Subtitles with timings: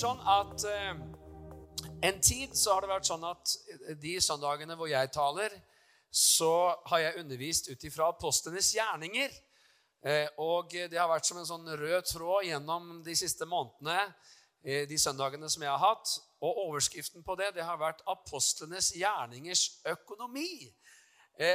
[0.00, 1.00] Sånn at eh,
[2.08, 3.50] en tid så har det vært sånn at
[4.00, 5.52] de søndagene hvor jeg taler,
[6.08, 9.34] så har jeg undervist ut ifra apostlenes gjerninger.
[10.00, 14.14] Eh, og det har vært som en sånn rød tråd gjennom de siste månedene,
[14.64, 16.14] eh, de søndagene som jeg har hatt.
[16.40, 20.72] Og overskriften på det det har vært 'Apostlenes gjerningers økonomi'.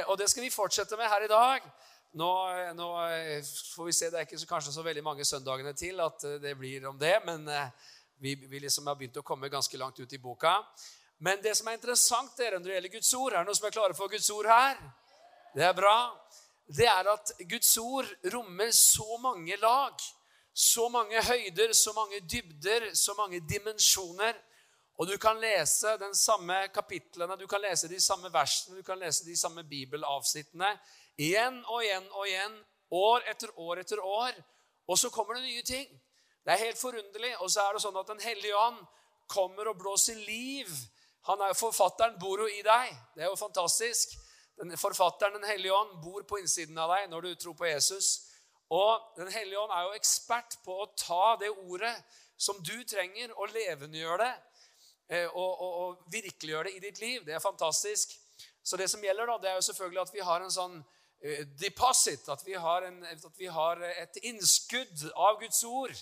[0.06, 1.62] Og det skal vi fortsette med her i dag.
[2.12, 2.30] Nå,
[2.74, 2.86] nå,
[3.74, 6.58] får vi se, Det er ikke så, kanskje så veldig mange søndagene til at det
[6.58, 7.20] blir om det.
[7.24, 7.46] Men
[8.18, 10.56] vi, vi liksom har begynt å komme ganske langt ut i boka.
[11.18, 13.68] Men det som er interessant dere, når det gjelder Guds ord Er det noen som
[13.68, 14.80] er klare for Guds ord her?
[15.56, 15.96] Det er bra.
[16.66, 19.94] Det er at Guds ord rommer så mange lag.
[20.56, 24.36] Så mange høyder, så mange dybder, så mange dimensjoner.
[24.96, 28.96] Og du kan lese den samme kapitlene, du kan lese de samme versene, du kan
[28.98, 30.70] lese de samme bibelavsnittene
[31.20, 32.56] igjen og igjen og igjen,
[32.96, 34.32] år etter år etter år.
[34.88, 35.88] Og så kommer det nye ting.
[36.46, 37.32] Det er helt forunderlig.
[37.42, 38.78] Og så er det sånn at Den hellige ånd
[39.26, 40.70] kommer og blåser liv.
[41.26, 42.92] Han er jo Forfatteren bor jo i deg.
[43.16, 44.14] Det er jo fantastisk.
[44.60, 48.30] Den forfatteren Den hellige ånd bor på innsiden av deg når du tror på Jesus.
[48.70, 51.94] Og Den hellige ånd er jo ekspert på å ta det ordet
[52.38, 54.34] som du trenger, og levendegjøre det.
[55.08, 57.22] Eh, og, og, og virkeliggjøre det i ditt liv.
[57.24, 58.12] Det er fantastisk.
[58.62, 61.42] Så det som gjelder, da, det er jo selvfølgelig at vi har en sånn uh,
[61.58, 62.28] deposit.
[62.28, 65.94] At vi, en, at vi har et innskudd av Guds ord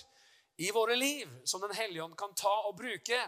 [0.57, 3.19] i våre liv som Den hellige ånd kan ta og bruke.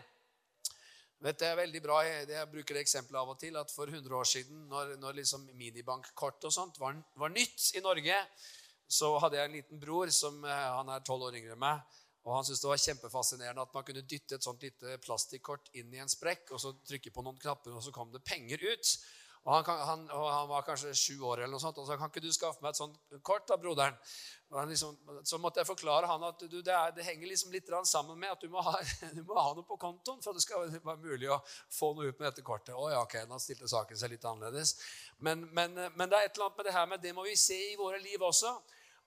[1.17, 4.15] Vet, det er veldig bra, Jeg bruker det eksempelet av og til at for 100
[4.15, 8.19] år siden, når, når liksom minibankkort og sånt var, var, nytt i Norge,
[8.87, 11.81] så hadde jeg en liten bror som eh, han er tolv år yngre enn meg.
[12.23, 15.89] og Han syntes det var kjempefascinerende at man kunne dytte et sånt lite plastikkort inn
[15.95, 18.93] i en sprekk og så trykke på noen knapper, og så kom det penger ut.
[19.45, 22.11] Og han, han, og han, var kanskje sju år, eller noe sånt, og så kan
[22.11, 23.95] ikke du skaffe meg et sånt kort, da, broderen?
[24.47, 24.95] Liksom,
[25.27, 28.31] så måtte jeg forklare han at du, det, er, det, henger liksom litt sammen med
[28.31, 28.77] at du må, ha,
[29.17, 31.41] du må, ha, noe på kontoen for at det skal være mulig å
[31.73, 32.71] få noe ut med dette kortet.
[32.75, 34.77] Å ja, ok, Da stilte saken seg litt annerledes.
[35.19, 37.35] Men, men, men, det er et eller annet med det her med det må vi
[37.39, 38.55] se i våre liv også.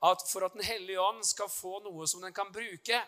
[0.08, 3.00] At For at Den hellige ånd skal få noe som den kan bruke,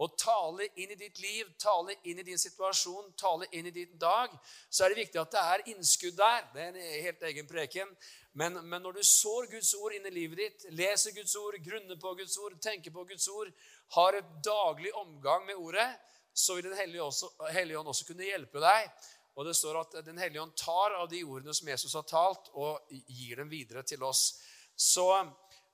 [0.00, 3.98] og tale inn i ditt liv, tale inn i din situasjon, tale inn i din
[4.00, 4.32] dag,
[4.68, 6.46] så er det viktig at det er innskudd der.
[6.54, 7.92] Det er en helt egen preken.
[8.32, 11.98] Men, men, når du sår Guds ord inn i livet ditt, leser Guds ord, grunner
[12.00, 13.52] på Guds ord, tenker på Guds ord,
[13.98, 15.90] har et daglig omgang med ordet,
[16.32, 18.88] så vil Den hellige, også, hellige ånd også kunne hjelpe deg.
[19.36, 22.48] Og det står at Den hellige ånd tar av de ordene som Jesus har talt,
[22.56, 24.40] og gir dem videre til oss.
[24.76, 25.06] Så,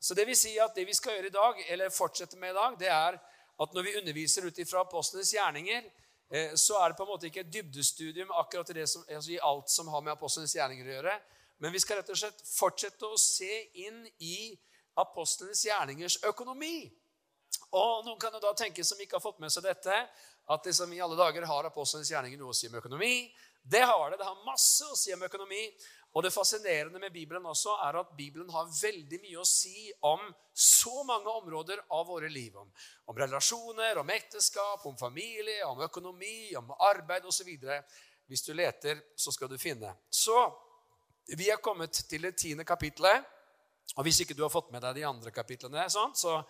[0.00, 2.58] så det vil si at det vi skal gjøre i dag, eller fortsette med i
[2.58, 3.20] dag, det er
[3.58, 5.88] at når vi underviser ut ifra apostlenes gjerninger,
[6.30, 9.42] eh, så er det på en måte ikke et dybdestudium akkurat i, som, altså i
[9.50, 11.18] alt som har med apostlenes gjerninger å gjøre.
[11.58, 13.50] Men vi skal rett og slett fortsette å se
[13.82, 14.54] inn i
[14.98, 16.88] apostlenes gjerningers økonomi.
[17.74, 19.94] Og Noen kan jo da tenke, som ikke har fått med seg dette,
[20.48, 23.28] at det som i alle dager har apostlenes gjerninger noe å si om økonomi.
[23.68, 24.20] Det har det.
[24.20, 25.60] Det har masse å si om økonomi.
[26.16, 30.22] Og Det fascinerende med Bibelen også er at Bibelen har veldig mye å si om
[30.52, 32.56] så mange områder av våre liv.
[32.56, 32.70] Om,
[33.12, 37.52] om relasjoner, om ekteskap, om familie, om økonomi, om arbeid osv.
[38.26, 39.92] Hvis du leter, så skal du finne.
[40.10, 40.34] Så
[41.36, 43.24] vi er kommet til det tiende kapitlet.
[43.96, 46.40] Og hvis ikke du har fått med deg de andre kapitlene, sånn, så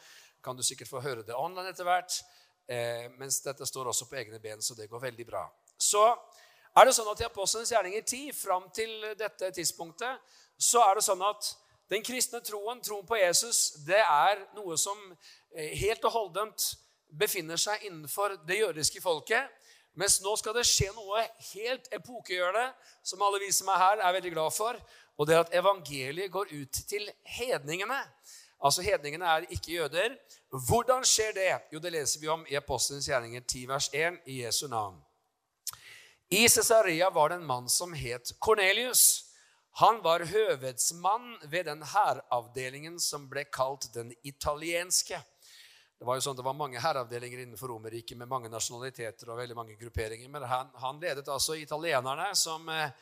[0.43, 2.21] kan du sikkert få høre det online etter hvert.
[2.69, 5.45] Eh, mens dette står også på egne ben, så det går veldig bra.
[5.79, 6.03] Så
[6.79, 10.21] er det sånn at I Apostlenes gjerninger 10, fram til dette tidspunktet,
[10.59, 11.53] så er det sånn at
[11.89, 14.99] den kristne troen, troen på Jesus, det er noe som
[15.55, 16.67] eh, helt og holdent
[17.09, 19.49] befinner seg innenfor det jødiske folket.
[19.99, 21.25] Mens nå skal det skje noe
[21.55, 22.69] helt epokegjørende,
[23.03, 24.79] som alle vi som er her, er veldig glad for.
[25.19, 27.99] Og det er at evangeliet går ut til hedningene.
[28.63, 30.15] Altså Hedningene er ikke jøder.
[30.69, 31.51] Hvordan skjer det?
[31.73, 34.99] Jo, Det leser vi om i Apostelens gjerninger 10, vers 1, i Jesu navn.
[36.31, 39.25] I Cesarea var det en mann som het Kornelius.
[39.81, 45.23] Han var høvedsmann ved den hæravdelingen som ble kalt den italienske.
[45.99, 49.57] Det var jo sånn, det var mange hæravdelinger innenfor Romerriket med mange nasjonaliteter og veldig
[49.57, 50.29] mange grupperinger.
[50.29, 52.93] Men han, han ledet altså italienerne, som, eh,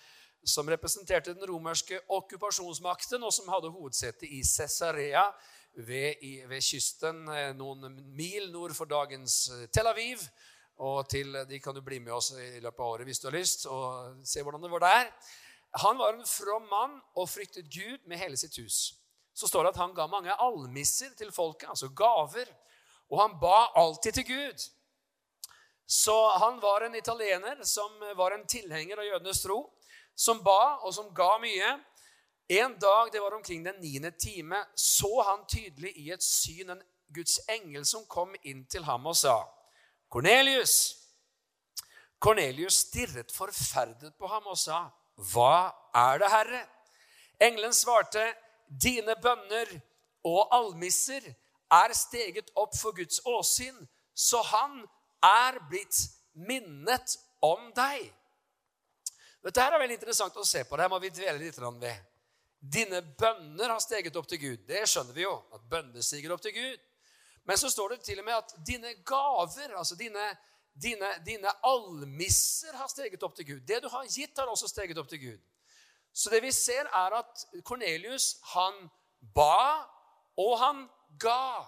[0.46, 5.26] som, representerte den romerske okkupasjonsmakten, og som hadde hovedsete i Cesarea
[5.74, 10.22] ved, i, ved kysten eh, noen mil nord for dagens eh, Tel Aviv.
[10.76, 13.38] Og til, De kan du bli med oss i løpet av året hvis du har
[13.38, 15.10] lyst, og se hvordan det var der.
[15.80, 18.94] Han var en from mann og fryktet Gud med hele sitt hus.
[19.34, 22.48] Så står det at han ga mange almisser til folket, altså gaver.
[23.10, 24.68] Og han ba alltid til Gud.
[25.86, 29.58] Så han var en italiener som var en tilhenger av jødenes tro,
[30.16, 31.76] som ba, og som ga mye.
[32.48, 36.82] En dag, det var omkring den niende time, så han tydelig i et syn en
[37.14, 39.36] Guds engel som kom inn til ham og sa
[40.16, 40.96] Kornelius.
[42.18, 46.68] Kornelius stirret forferdet på ham og sa, 'Hva er det, Herre?'
[47.40, 48.34] Engelen svarte,
[48.70, 49.80] 'Dine bønner
[50.24, 51.34] og almisser
[51.70, 54.86] er steget opp for Guds åsyn, så han
[55.22, 56.00] er blitt
[56.32, 58.14] minnet om deg.'
[59.44, 60.76] Dette er veldig interessant å se på.
[60.76, 61.96] Det må vi dvele litt ved.
[62.58, 64.66] Dine bønner har steget opp til Gud.
[64.66, 65.42] Det skjønner vi jo.
[65.52, 66.85] At bønner stiger opp til Gud.
[67.46, 70.24] Men så står det til og med at dine gaver, altså dine,
[70.74, 73.60] dine, dine almisser, har steget opp til Gud.
[73.68, 75.38] Det du har gitt, har også steget opp til Gud.
[76.16, 78.88] Så det vi ser, er at Kornelius, han
[79.36, 79.86] ba,
[80.42, 80.86] og han
[81.22, 81.62] ga.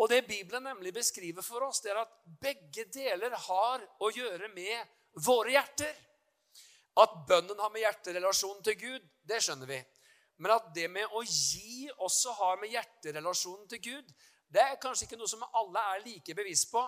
[0.00, 4.48] Og det Bibelen nemlig beskriver for oss, det er at begge deler har å gjøre
[4.56, 5.92] med våre hjerter.
[6.98, 9.78] At bønnen har med hjerterelasjonen til Gud, det skjønner vi.
[10.42, 14.14] Men at det med å gi også har med hjerterelasjonen til Gud,
[14.52, 16.82] det er kanskje ikke noe som alle er like bevisst på.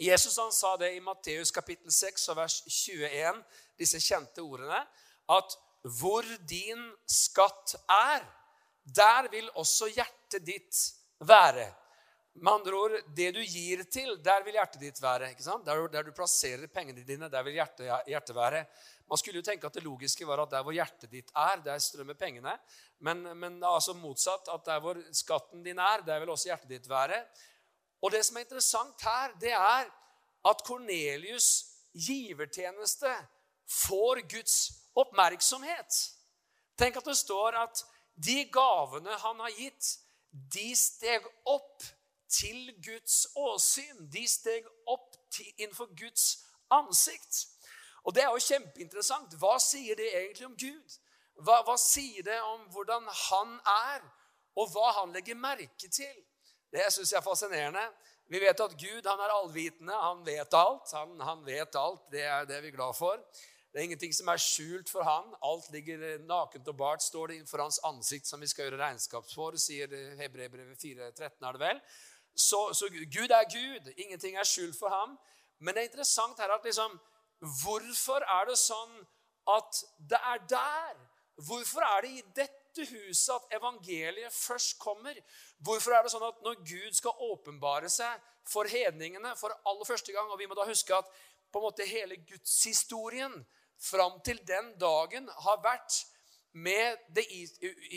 [0.00, 3.42] Jesus han sa det i Matteus kapittel 6 og vers 21,
[3.80, 4.80] disse kjente ordene,
[5.30, 5.56] at
[6.00, 8.24] hvor din skatt er,
[8.84, 10.80] der vil også hjertet ditt
[11.20, 11.68] være.
[12.40, 15.32] Med andre ord, det du gir til, der vil hjertet ditt være.
[15.34, 15.66] ikke sant?
[15.66, 18.64] Der, der du plasserer pengene dine, der vil hjertet, hjertet være.
[19.10, 21.80] Man skulle jo tenke at det logiske var at der hvor hjertet ditt er, der
[21.82, 22.52] strømmer pengene.
[23.02, 26.88] Men, men altså motsatt, at der hvor skatten din er, der vil også hjertet ditt
[26.88, 27.18] være.
[28.02, 29.90] Og det som er interessant her, det er
[30.46, 33.10] at Kornelius' givertjeneste
[33.66, 34.56] får Guds
[34.94, 35.98] oppmerksomhet.
[36.78, 37.82] Tenk at det står at
[38.14, 39.96] de gavene han har gitt,
[40.30, 41.82] de steg opp
[42.30, 44.06] til Guds åsyn.
[44.12, 47.49] De steg opp til, innenfor Guds ansikt.
[48.04, 49.36] Og det er jo kjempeinteressant.
[49.40, 50.96] Hva sier det egentlig om Gud?
[51.40, 53.54] Hva, hva sier det om hvordan han
[53.90, 54.04] er,
[54.58, 56.16] og hva han legger merke til?
[56.70, 57.84] Det syns jeg er fascinerende.
[58.30, 59.94] Vi vet at Gud han er allvitende.
[59.94, 60.92] Han vet alt.
[60.94, 62.04] Han, han, vet alt.
[62.12, 63.18] Det er det vi er glad for.
[63.70, 65.32] Det er ingenting som er skjult for han.
[65.46, 69.26] Alt ligger nakent og bart, står det innenfor hans ansikt, som vi skal gjøre regnskap
[69.30, 71.82] for, sier Hebrebrevet 4.13, er det vel.
[72.34, 73.92] Så, så, Gud er Gud.
[73.96, 75.16] Ingenting er skjult for ham.
[75.58, 76.98] Men det er interessant her at liksom,
[77.40, 78.98] Hvorfor er det sånn
[79.48, 80.98] at det er der?
[81.40, 85.16] Hvorfor er det i dette huset at evangeliet først kommer?
[85.64, 90.12] Hvorfor er det sånn at når Gud skal åpenbare seg for hedningene for aller første
[90.12, 91.08] gang Og vi må da huske at
[91.52, 93.34] på en måte hele gudshistorien
[93.80, 96.04] fram til den dagen har vært
[96.52, 97.24] med det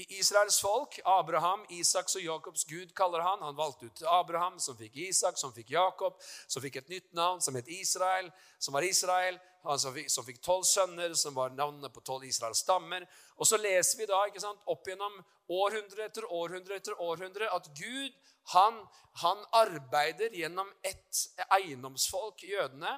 [0.09, 0.99] Israels folk.
[1.05, 3.41] Abraham, Isaks og Jakobs Gud kaller han.
[3.41, 7.41] Han valgte ut Abraham, som fikk Isak, som fikk Jakob, som fikk et nytt navn,
[7.41, 9.39] som het Israel, som var Israel.
[9.63, 13.07] Han som fikk, tolv sønner, som var navnene på tolv Israels stammer.
[13.37, 15.21] Og så leser vi da ikke sant, opp gjennom
[15.53, 18.11] århundre etter århundre etter århundre at Gud
[18.51, 18.79] han,
[19.23, 22.97] han arbeider gjennom ett eiendomsfolk, jødene.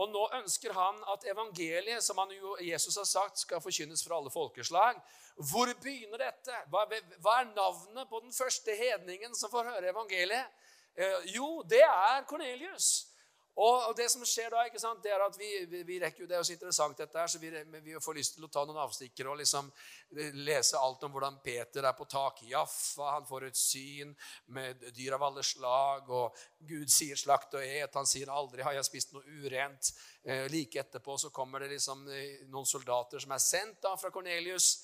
[0.00, 4.16] Og nå ønsker han at evangeliet, som han jo, Jesus har sagt, skal forkynnes for
[4.16, 5.00] alle folkeslag.
[5.36, 6.56] Hvor begynner dette?
[6.72, 6.86] Hva,
[7.20, 10.48] hva er navnet på den første hedningen som får høre evangeliet?
[10.96, 13.11] Eh, jo, det er Kornelius.
[13.60, 16.28] Og det som skjer da, ikke sant, det er at vi, vi, vi rekker jo,
[16.28, 17.50] Det er jo så interessant, dette her, så vi,
[17.84, 19.68] vi, får lyst til å ta noen avstikkere og liksom
[20.16, 23.10] eh, lese alt om hvordan Peter er på tak i Jaffa.
[23.18, 24.14] Han får et syn
[24.56, 28.00] med dyr av alle slag, og Gud sier 'slakt og et'.
[28.00, 29.92] Han sier 'aldri har jeg spist noe urent'.
[30.24, 34.10] Eh, like etterpå så kommer det liksom eh, noen soldater som er sendt da fra
[34.10, 34.78] Kornelius.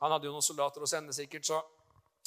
[0.00, 1.44] Han hadde jo noen soldater å sende, sikkert.
[1.44, 1.60] så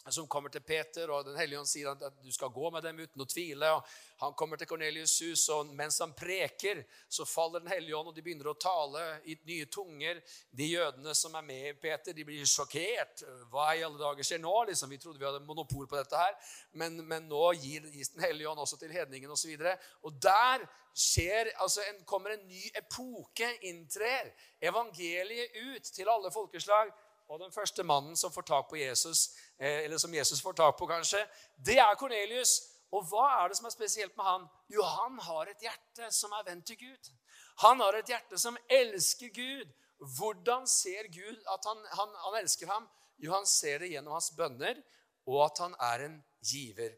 [0.10, 3.00] som kommer til Peter, og Den hellige ånd sier at du skal gå med dem
[3.00, 3.72] uten å tvile.
[3.75, 3.84] og
[4.22, 8.16] Han kommer til Kornelius' hus, og mens han preker, så faller Den hellige ånd, og
[8.16, 10.22] de begynner å tale i nye tunger.
[10.51, 13.24] De jødene som er med i Peter, de blir sjokkert.
[13.51, 14.56] Hva i alle dager skjer nå?
[14.70, 16.36] Liksom, vi trodde vi hadde monopol på dette her,
[16.72, 19.54] men, men nå gir, gis Den hellige ånd også til hedningen osv.
[19.54, 24.32] Og, så og der skjer, altså en, kommer en ny epoke, inntrer.
[24.62, 26.94] Evangeliet ut til alle folkeslag.
[27.27, 30.77] Og den første mannen som får tak på Jesus, eh, eller som Jesus får tak
[30.79, 31.19] på, kanskje,
[31.57, 32.62] det er Kornelius.
[32.91, 34.46] Og hva er det som er spesielt med han?
[34.72, 37.10] Jo, han har et hjerte som er vendt til Gud.
[37.63, 39.74] Han har et hjerte som elsker Gud.
[40.17, 42.88] Hvordan ser Gud at han, han, han elsker ham?
[43.17, 44.79] Jo, han ser det gjennom hans bønner,
[45.27, 46.96] og at han er en giver.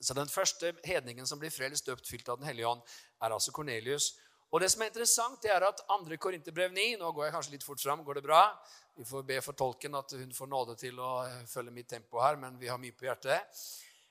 [0.00, 2.82] Så Den første hedningen som blir frelst, døpt, fylt av Den hellige ånd,
[3.20, 4.12] er altså Kornelius.
[4.50, 6.16] Og det som er interessant, det er at 2.
[6.18, 8.02] Korinterbrev 9 Nå går jeg kanskje litt fort fram.
[8.06, 8.40] Går det bra?
[8.98, 11.12] Vi får be for tolken at hun får nåde til å
[11.48, 13.60] følge mitt tempo her, men vi har mye på hjertet.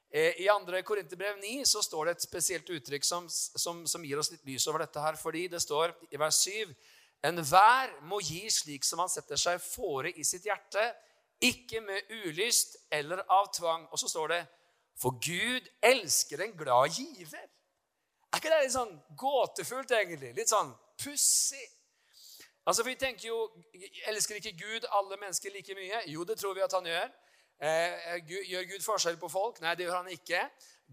[0.10, 0.80] Eh, I 2.
[0.88, 4.66] Korinterbrev 9 så står det et spesielt uttrykk som, som, som, gir oss litt lys
[4.72, 6.74] over dette her, fordi det står i vers 7
[7.30, 10.86] Enhver må gi slik som han setter seg fore i sitt hjerte,
[11.44, 13.90] ikke med ulyst eller av tvang.
[13.92, 14.40] Og så står det
[14.96, 17.44] For Gud elsker en glad giver.
[18.30, 20.36] Er ikke det litt sånn gåtefullt, egentlig?
[20.38, 21.70] Litt sånn Pussig.
[22.68, 23.38] Altså, Vi tenker jo
[24.12, 26.04] Elsker ikke Gud alle mennesker like mye?
[26.12, 27.10] Jo, det tror vi at han gjør.
[27.60, 29.62] Eh, gjør Gud forskjell på folk?
[29.64, 30.44] Nei, det gjør han ikke.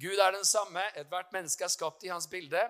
[0.01, 0.83] Gud er den samme.
[0.97, 2.63] Ethvert menneske er skapt i hans bilde.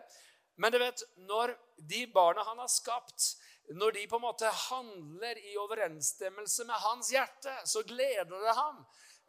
[0.57, 3.37] Men du vet, når de barna han har skapt,
[3.77, 8.85] når de på en måte handler i overensstemmelse med hans hjerte, så gleder det ham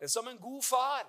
[0.07, 1.07] som en god far.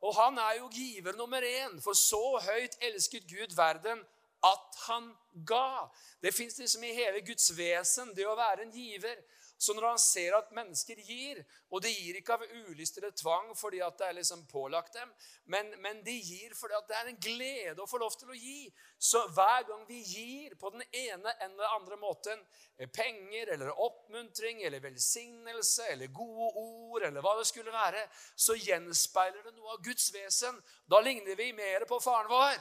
[0.00, 4.00] Og han er jo giver nummer én, for så høyt elsket Gud verden
[4.44, 5.10] at han
[5.46, 5.88] ga.
[6.22, 9.20] Det fins liksom i hele Guds vesen, det å være en giver.
[9.60, 13.50] Så når han ser at mennesker gir, og de gir ikke av ulyst eller tvang
[13.58, 15.10] fordi at det er liksom pålagt dem,
[15.52, 18.38] men, men de gir fordi at det er en glede å få lov til å
[18.38, 18.70] gi.
[18.96, 22.40] Så hver gang vi gir på den ene eller andre måten,
[22.78, 28.56] eh, penger eller oppmuntring eller velsignelse eller gode ord eller hva det skulle være, så
[28.56, 30.56] gjenspeiler det noe av Guds vesen.
[30.88, 32.56] Da ligner vi mer på faren vår.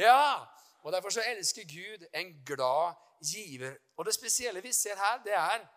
[0.00, 0.46] Ja,
[0.80, 3.76] og Derfor så elsker Gud en glad giver.
[4.00, 5.68] Og Det spesielle vi ser her, det er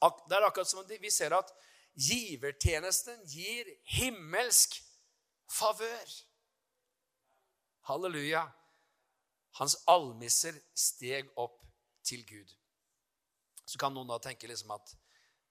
[0.00, 1.52] det er akkurat som vi ser at
[1.96, 4.76] givertjenesten gir himmelsk
[5.50, 6.12] favør.
[7.88, 8.44] Halleluja.
[9.56, 11.62] Hans almisser steg opp
[12.04, 12.50] til Gud.
[13.66, 14.96] Så kan noen da tenke liksom at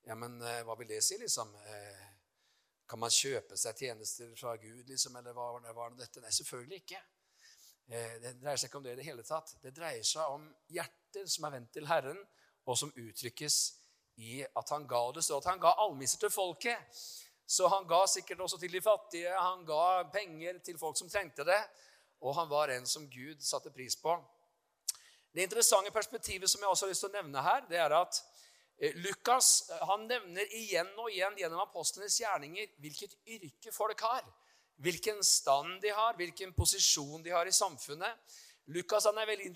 [0.06, 1.50] Ja, men eh, hva vil det si, liksom?
[1.66, 2.02] Eh,
[2.86, 5.16] kan man kjøpe seg tjenester fra Gud, liksom?
[5.18, 6.22] Eller hva var det dette?
[6.22, 7.00] Nei, selvfølgelig ikke.
[7.90, 9.56] Eh, det dreier seg ikke om det i det hele tatt.
[9.64, 12.22] Det dreier seg om hjerter som er vendt til Herren,
[12.70, 13.58] og som uttrykkes
[14.16, 17.00] i at han ga det så at han ga almisser til folket.
[17.46, 21.46] Så han ga sikkert også til de fattige, han ga penger til folk som trengte
[21.46, 21.60] det.
[22.26, 24.16] Og han var en som Gud satte pris på.
[25.36, 28.22] Det interessante perspektivet som jeg også har lyst til å nevne her, det er at
[28.80, 34.24] eh, Lukas eh, han nevner igjen og igjen gjennom apostlenes gjerninger hvilket yrke folk har.
[34.82, 38.40] Hvilken stand de har, hvilken posisjon de har i samfunnet.
[38.74, 39.52] Lukas han er veldig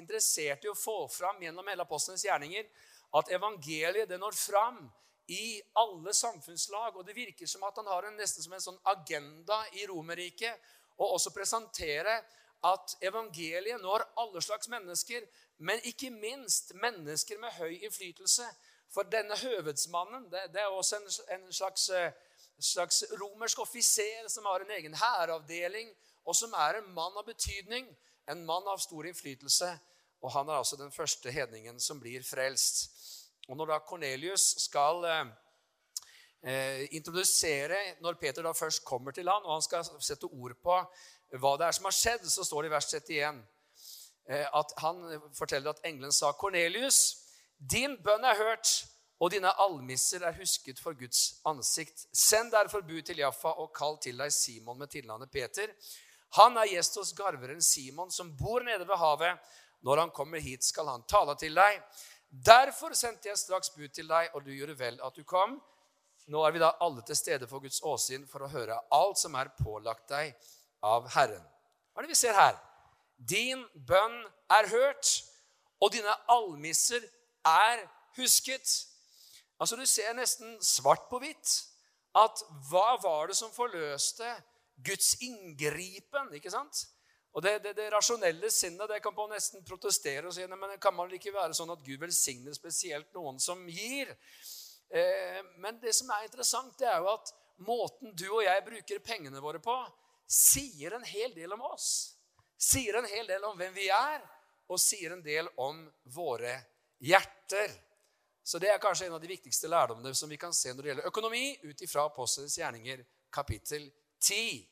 [0.00, 2.66] interessert i å få fram gjennom hele apostlenes gjerninger
[3.18, 4.84] at evangeliet det når fram
[5.30, 6.96] i alle samfunnslag.
[6.96, 10.58] Og det virker som at han har en, nesten som en sånn agenda i Romerriket.
[10.98, 12.20] Og også presentere
[12.66, 15.24] at evangeliet når alle slags mennesker,
[15.64, 18.46] men ikke minst mennesker med høy innflytelse.
[18.90, 22.12] For denne høvedsmannen det, det er også en, en slags, eh,
[22.58, 25.92] slags, romersk offiser som har en egen hæravdeling,
[26.26, 27.86] og som er en mann av betydning,
[28.28, 29.70] en mann av stor innflytelse.
[30.20, 32.90] Og han er altså den første hedningen som blir frelst.
[33.48, 35.30] Og når da Kornelius skal eh,
[36.44, 40.76] eh, introdusere Når Peter da først kommer til han, og han skal sette ord på
[41.40, 43.42] hva det er som har skjedd, så står det i vers 31
[44.30, 45.02] eh, at han
[45.38, 47.00] forteller at engelen sa, 'Kornelius,
[47.58, 48.72] din bønn er hørt,
[49.20, 52.06] og dine almisser er husket for Guds ansikt.
[52.16, 55.68] Send derfor bud til Jaffa og kall til deg Simon med tilnavnet Peter.
[56.38, 59.36] Han er gjest hos garveren Simon, som bor nede ved havet.
[59.84, 61.82] Når han kommer hit, skal han tale til deg.
[62.30, 65.56] Derfor sendte jeg straks bud til deg, og du gjorde vel at du kom.
[66.30, 69.34] Nå er vi da alle til stede for Guds åsyn for å høre alt som
[69.34, 70.36] er pålagt deg
[70.86, 71.42] av Herren.
[71.90, 72.54] Hva er det vi ser her?
[73.18, 74.22] Din bønn
[74.54, 75.10] er hørt,
[75.82, 77.02] og dine almisser
[77.46, 77.82] er
[78.16, 78.68] husket.
[79.58, 81.56] Altså Du ser nesten svart på hvitt
[82.16, 84.30] at hva var det som forløste
[84.86, 86.30] Guds inngripen?
[86.34, 86.86] ikke sant?
[87.32, 90.94] Og det, det, det, rasjonelle sinnet det kan på nesten protestere og si men kan
[90.96, 94.10] man ikke være sånn at Gud velsigner spesielt noen som gir.
[94.90, 97.30] Eh, men det som er interessant, det er jo at
[97.62, 99.76] måten du og jeg bruker pengene våre på,
[100.26, 102.16] sier en hel del om oss.
[102.60, 104.26] Sier en hel del om hvem vi er,
[104.70, 105.84] og sier en del om
[106.14, 106.56] våre
[107.02, 107.72] hjerter.
[108.42, 110.90] Så det er kanskje en av de viktigste lærdommene som vi kan se når det
[110.92, 113.86] gjelder økonomi, ut ifra Apostelens gjerninger, kapittel
[114.18, 114.66] 10.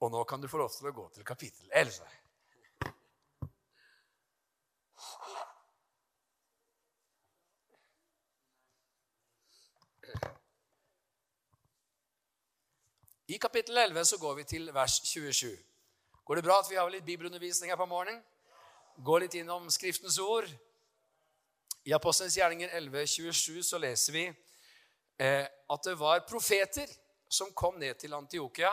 [0.00, 2.04] Og nå kan du få lov til å gå til kapittel 11.
[13.30, 15.52] I kapittel 11 så går vi til vers 27.
[16.24, 18.24] Går det bra at vi har litt bibelundervisning her på morgenen?
[19.04, 20.48] Gå litt innom Skriftens ord.
[21.84, 26.90] I Apostelens gjerninger 11, 27 så leser vi eh, at det var profeter
[27.28, 28.72] som kom ned til Antiokia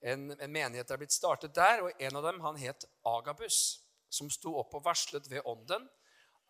[0.00, 4.30] en, en, menighet er blitt startet der, og en av dem han het Agabus, som
[4.30, 5.88] sto opp og varslet ved ånden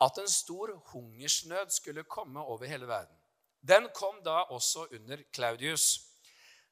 [0.02, 3.16] at en stor hungersnød skulle komme over hele verden.
[3.60, 5.86] Den kom da også under Claudius.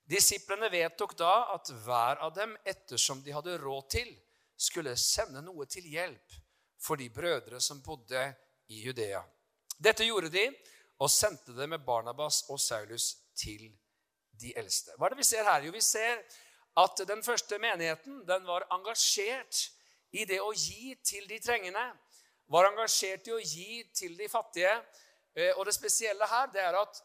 [0.05, 4.11] Disiplene vedtok da at hver av dem, ettersom de hadde råd til,
[4.57, 6.37] skulle sende noe til hjelp
[6.79, 8.27] for de brødre som bodde
[8.69, 9.23] i Judea.
[9.81, 10.45] Dette gjorde de,
[11.03, 13.67] og sendte det med Barnabas og Saulus til
[14.41, 14.95] de eldste.
[14.99, 15.65] Hva er det vi ser her?
[15.67, 16.21] Jo, vi ser
[16.77, 19.71] at den første menigheten den var engasjert
[20.13, 21.93] i det å gi til de trengende.
[22.47, 24.75] var engasjert i å gi til de fattige.
[25.35, 27.01] Eh, og det spesielle her det er at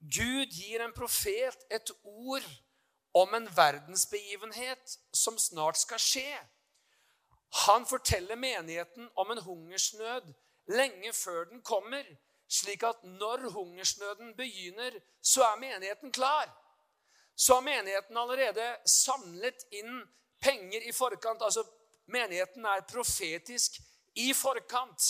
[0.00, 2.46] Gud gir en profet et ord
[3.12, 6.38] om en verdensbegivenhet som snart skal skje.
[7.66, 10.30] Han forteller menigheten om en hungersnød
[10.70, 12.06] lenge før den kommer,
[12.48, 16.48] slik at når hungersnøden begynner, så er menigheten klar.
[17.40, 20.02] Så har menigheten allerede samlet inn
[20.44, 21.40] penger i forkant.
[21.42, 21.64] Altså,
[22.12, 23.78] menigheten er profetisk
[24.20, 25.06] i forkant.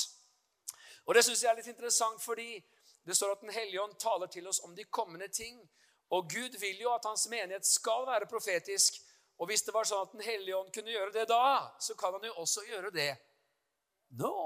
[1.06, 2.60] Og Det syns jeg er litt interessant, fordi
[3.02, 5.58] det står at Den hellige ånd taler til oss om de kommende ting.
[6.10, 9.02] Og Gud vil jo at hans menighet skal være profetisk.
[9.38, 12.14] Og hvis det var sånn at Den hellige ånd kunne gjøre det da, så kan
[12.14, 13.12] han jo også gjøre det
[14.22, 14.36] nå.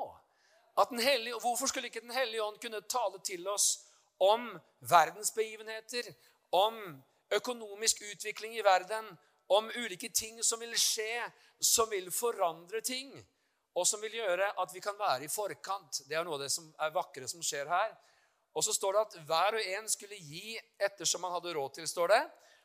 [1.04, 3.84] Hellige, hvorfor skulle ikke Den hellige ånd kunne tale til oss
[4.18, 6.14] om verdensbegivenheter,
[6.50, 7.02] om
[7.36, 9.08] økonomisk utvikling i verden,
[9.52, 11.20] om ulike ting som vil skje,
[11.60, 13.12] som vil forandre ting,
[13.74, 16.04] og som vil gjøre at vi kan være i forkant?
[16.08, 17.94] Det er noe av det som er vakre som skjer her.
[18.54, 21.88] Og så står det at hver og en skulle gi ettersom han hadde råd til,
[21.90, 22.22] står det,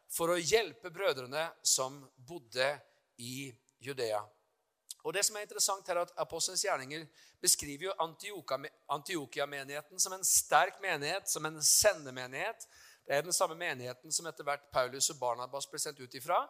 [0.09, 2.69] for å hjelpe brødrene som bodde
[3.21, 3.49] i
[3.81, 4.21] Judea.
[5.05, 7.05] Og det som er interessant her, er at Apostelens gjerninger
[7.41, 7.95] beskriver jo
[8.91, 12.65] Antiokia-menigheten som en sterk menighet, som en sendemenighet.
[13.09, 16.43] Det er den samme menigheten som etter hvert Paulus og Barnabas ble sendt ut ifra.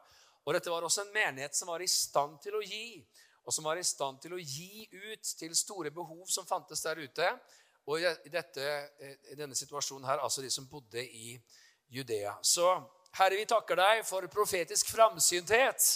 [0.43, 2.99] Og dette var også en menighet som var i stand til å gi,
[3.47, 6.99] og som var i stand til å gi ut til store behov som fantes der
[6.99, 7.29] ute.
[7.87, 8.65] Og i, dette,
[8.99, 11.37] eh, i denne situasjonen her, altså de som bodde i
[11.95, 12.35] Judea.
[12.43, 12.67] Så
[13.15, 15.87] Herre, vi takker deg for profetisk framsynthet.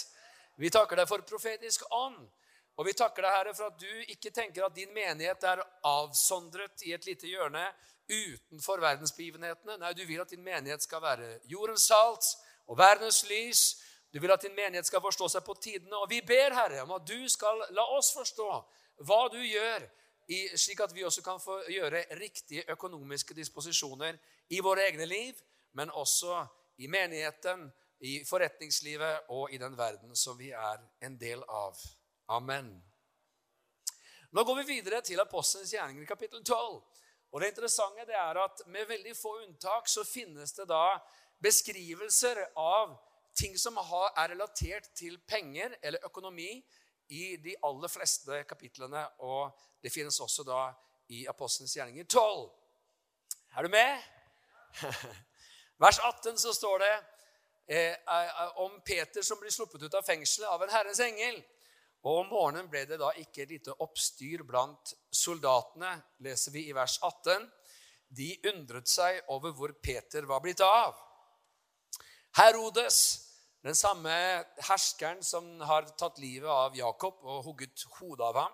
[0.56, 2.24] Vi takker deg for profetisk ånd.
[2.80, 5.60] Og vi takker deg, Herre, for at du ikke tenker at din menighet er
[5.92, 7.68] avsondret i et lite hjørne
[8.08, 9.78] utenfor verdensbegivenhetene.
[9.80, 12.28] Nei, du vil at din menighet skal være jordens salt
[12.66, 13.64] og verdens lys.
[14.12, 15.96] Du vil at din menighet skal forstå seg på tidene.
[15.96, 18.48] Og vi ber, Herre, om at du skal la oss forstå
[19.04, 19.88] hva du gjør
[20.56, 24.16] slik at vi også kan få gjøre riktige økonomiske disposisjoner
[24.48, 25.34] i våre egne liv,
[25.72, 26.46] men også
[26.78, 31.78] i menigheten, i forretningslivet og i den verden som vi er en del av.
[32.28, 32.82] Amen.
[34.32, 36.82] Nå går vi videre til Apostelens gjerninger kapittel 12.
[37.34, 41.00] Og Det interessante det er at med veldig få unntak så finnes det da
[41.42, 42.92] beskrivelser av
[43.34, 46.62] ting som er relatert til penger eller økonomi
[47.10, 49.02] i de aller fleste kapitlene.
[49.18, 49.50] Og
[49.82, 50.68] det finnes også da
[51.10, 52.46] i Apostelens gjerninger 12.
[53.56, 53.98] Er du med?
[55.82, 56.94] Vers 18 så står det
[57.66, 61.42] eh, eh, om Peter som blir sluppet ut av fengselet av en Herrens engel.
[62.04, 66.98] Og om morgenen ble det da ikke lite oppstyr blant soldatene, leser vi i vers
[67.00, 67.46] 18.
[68.14, 70.98] De undret seg over hvor Peter var blitt av.
[72.36, 72.98] Herodes,
[73.64, 74.12] den samme
[74.68, 78.52] herskeren som har tatt livet av Jakob og hugget hodet av ham,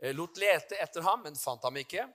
[0.00, 2.08] eh, lot lete etter ham, men fant ham ikke.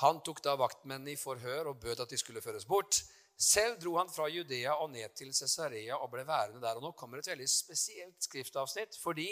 [0.00, 3.02] Han tok da vaktmennene i forhør og bød at de skulle føres bort.
[3.36, 6.76] Selv dro han fra Judea og ned til Cesarea og ble værende der.
[6.76, 9.28] Og Nå kommer et veldig spesielt skriftavsnitt, fordi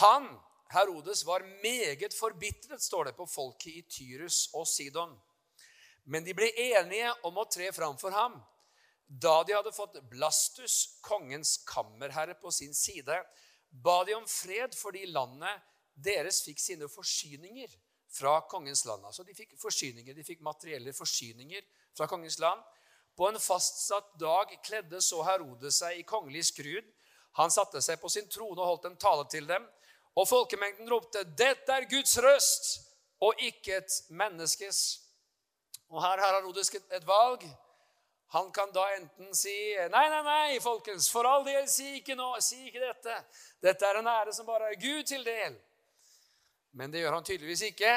[0.00, 0.28] han,
[0.72, 5.14] Herodes, var meget forbitret, står det, på folket i Tyrus og Sidon.
[6.04, 8.36] Men de ble enige om å tre fram for ham.
[9.08, 13.20] Da de hadde fått Blastus, kongens kammerherre, på sin side,
[13.70, 15.62] ba de om fred fordi landet
[15.94, 17.70] deres fikk sine forsyninger
[18.14, 19.04] fra kongens land.
[19.06, 21.62] Altså De fikk forsyninger, de fikk materielle forsyninger
[21.96, 22.62] fra kongens land.
[23.14, 26.86] På en fastsatt dag kledde så Herodes seg i kongelig skrud.
[27.38, 29.64] Han satte seg på sin trone og holdt en tale til dem.
[30.14, 32.80] Og folkemengden ropte, 'Dette er Guds røst,
[33.20, 35.00] og ikke et menneskes.'
[35.90, 37.42] Og her har Herodes et valg.
[38.34, 39.52] Han kan da enten si
[39.90, 43.18] nei, nei, nei, folkens, for all del, si ikke nå, si ikke dette.
[43.62, 45.54] Dette er en ære som bare er Gud til del.
[46.74, 47.92] Men det gjør han tydeligvis ikke.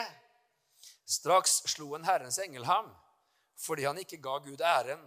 [1.06, 2.94] Straks slo en Herrens engel ham
[3.58, 5.02] fordi han ikke ga Gud æren,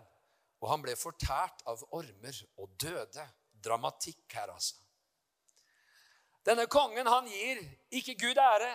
[0.58, 3.26] og han ble fortært av ormer og døde.
[3.64, 4.76] Dramatikk her, altså.
[6.46, 7.60] Denne kongen, han gir
[8.00, 8.70] ikke Gud ære,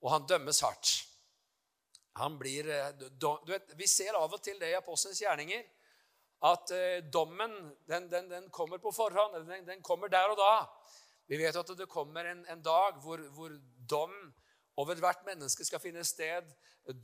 [0.00, 0.92] og han dømmes hardt.
[2.18, 5.62] Han blir, eh, du vet, Vi ser av og til det i apostelens gjerninger,
[6.42, 7.54] at eh, dommen
[7.86, 9.36] den, den, den kommer på forhånd.
[9.46, 10.66] Den, den, kommer der og da.
[11.28, 13.54] Vi vet at det kommer en, en dag hvor, hvor,
[13.88, 14.14] dom
[14.78, 16.46] over hvert menneske skal finne sted.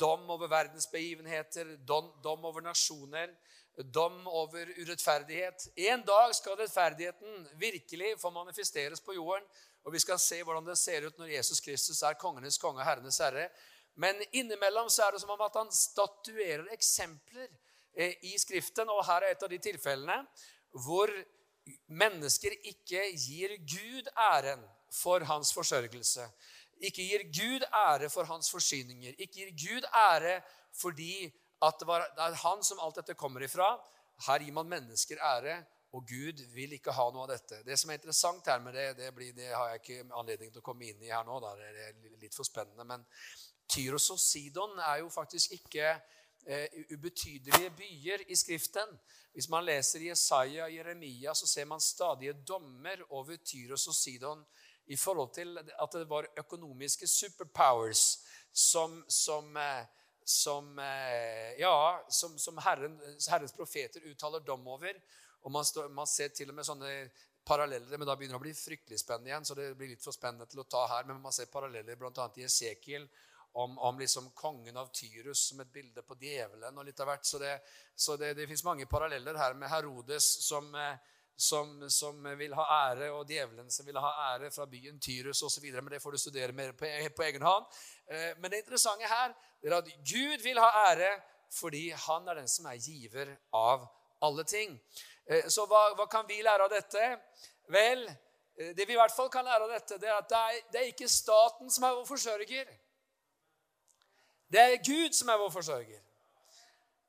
[0.00, 3.34] Dom over verdensbegivenheter, dom, dom over nasjoner,
[3.76, 5.68] dom over urettferdighet.
[5.74, 9.46] En dag skal rettferdigheten virkelig få manifesteres på jorden.
[9.84, 12.86] Og vi skal se hvordan det ser ut når Jesus Kristus er kongenes konge og
[12.86, 13.48] herrenes herre.
[13.94, 17.48] Men innimellom så er det som om at han statuerer eksempler
[17.92, 18.88] eh, i Skriften.
[18.88, 20.22] Og her er et av de tilfellene
[20.84, 21.12] hvor
[21.86, 26.26] mennesker ikke gir Gud æren for hans forsørgelse.
[26.80, 30.42] ikke gir Gud ære for hans forsyninger, ikke gir Gud ære
[30.74, 31.32] fordi
[31.64, 33.72] at det, var, det er han som alt dette kommer ifra.
[34.26, 35.56] Her gir man mennesker ære,
[35.94, 37.60] og Gud vil ikke ha noe av dette.
[37.66, 40.62] Det som er interessant her med det, det, blir, det har jeg ikke anledning til
[40.62, 41.38] å komme inn i her nå.
[41.44, 42.86] Det er litt for spennende.
[42.88, 43.04] Men
[43.70, 48.98] Tyros og Sidon er jo faktisk ikke eh, ubetydelige byer i Skriften.
[49.34, 54.44] Hvis man leser Jesaja og Jeremia, så ser man stadige dommer over Tyros og Sidon
[54.86, 58.04] i forhold til at det var økonomiske superpowers
[58.52, 59.86] som, som eh,
[60.24, 62.96] som, eh, ja, som, som Herren,
[63.30, 64.96] Herrens profeter uttaler dom over.
[65.44, 66.92] Og man, står, man, ser til og med sånne
[67.44, 69.44] paralleller, men da begynner det å bli fryktelig spennende igjen.
[69.44, 72.30] så det blir litt for spennende til å ta her, Men man ser paralleller bl.a.
[72.36, 73.04] i Esekiel
[73.52, 77.26] om, om liksom kongen av Tyrus som et bilde på djevelen og litt av hvert.
[77.28, 77.58] Så det,
[77.94, 80.96] så det, det fins mange paralleller her med Herodes eh,
[81.36, 85.68] som, som, vil ha ære, og djevelen som vil ha ære fra byen Tyrus osv.
[85.76, 87.68] Men det får du studere mer på, på egen hånd.
[88.10, 91.14] Eh, men det interessante her er at Gud vil ha ære
[91.54, 93.86] fordi han er den som er giver av
[94.22, 94.74] alle ting.
[95.26, 97.04] Eh, så hva, hva kan vi lære av dette?
[97.72, 98.04] Vel,
[98.58, 100.64] eh, det vi i hvert fall kan lære av dette, det er at det er,
[100.72, 102.72] det er ikke staten som er vår forsørger.
[104.52, 106.02] Det er Gud som er vår forsørger.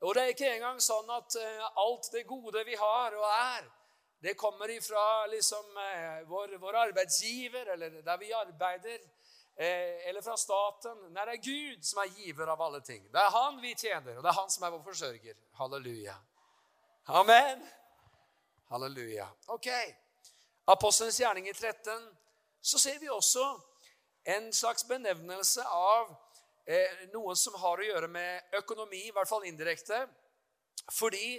[0.05, 1.35] Og det er ikke engang sånn at
[1.81, 3.67] alt det gode vi har og er,
[4.21, 5.77] det kommer ifra liksom,
[6.29, 8.99] vår, vår arbeidsgiver eller der vi arbeider.
[9.57, 10.97] Eh, eller fra staten.
[11.13, 13.05] Nei, det er Gud som er giver av alle ting.
[13.11, 15.37] Det er Han vi tjener, og det er Han som er vår forsørger.
[15.59, 16.15] Halleluja.
[17.07, 17.63] Amen.
[18.69, 19.29] Halleluja.
[19.47, 19.69] Ok.
[20.67, 22.03] Apostelens gjerning i 13
[22.61, 23.45] så ser vi også
[24.25, 26.11] en slags benevnelse av
[26.67, 30.01] eh, noe som har å gjøre med økonomi, i hvert fall indirekte.
[30.91, 31.37] Fordi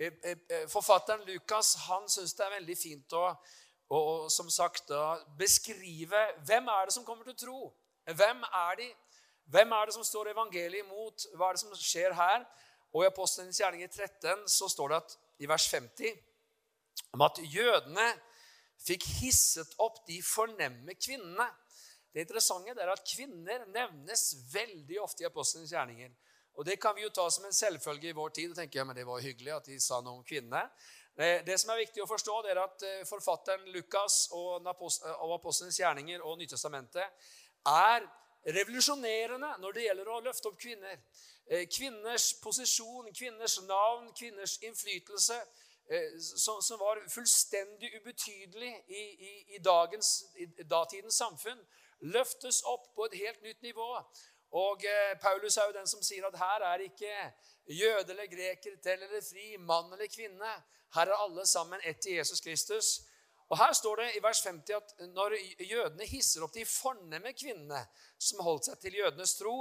[0.00, 3.26] eh, eh forfatteren Lukas han syns det er veldig fint å
[3.90, 7.60] og som sagt da, beskrive hvem er det som kommer til å tro.
[8.06, 8.88] Hvem er de?
[9.50, 11.26] Hvem er det som står evangeliet imot?
[11.34, 12.44] Hva er det som skjer her?
[12.94, 16.18] Og I Apostelens gjerning i 13 så står det at, i vers 50
[17.14, 18.06] om at jødene
[18.84, 21.46] fikk hisset opp de fornemme kvinnene.
[22.10, 26.10] Det interessante er at kvinner nevnes veldig ofte i apostelens gjerninger.
[26.58, 28.50] Og Det kan vi jo ta som en selvfølge i vår tid.
[28.50, 30.68] og tenker jeg, men Det var hyggelig at de sa noe om kvinnene.
[31.16, 35.80] Eh, det som er viktig å forstå, det er at eh, forfatteren Lukas og Apostlenes
[35.80, 37.26] gjerninger og Nytestamentet
[37.68, 38.06] er
[38.56, 41.02] revolusjonerende når det gjelder å løfte opp kvinner.
[41.50, 45.42] Eh, kvinners posisjon, kvinners navn, kvinners innflytelse,
[46.38, 51.58] som, var fullstendig ubetydelig i, i, i, dagens, i datidens samfunn,
[52.14, 53.88] løftes opp på et helt nytt nivå.
[54.50, 54.82] Og
[55.22, 57.12] Paulus er jo den som sier at her er ikke
[57.70, 60.54] jøde eller greker, tell eller fri, mann eller kvinne.
[60.94, 62.88] Her er alle sammen ett i Jesus Kristus.
[63.50, 65.34] Og Her står det i vers 50 at når
[65.66, 67.80] jødene hisser opp de fornemme kvinnene
[68.18, 69.56] som holdt seg til jødenes tro,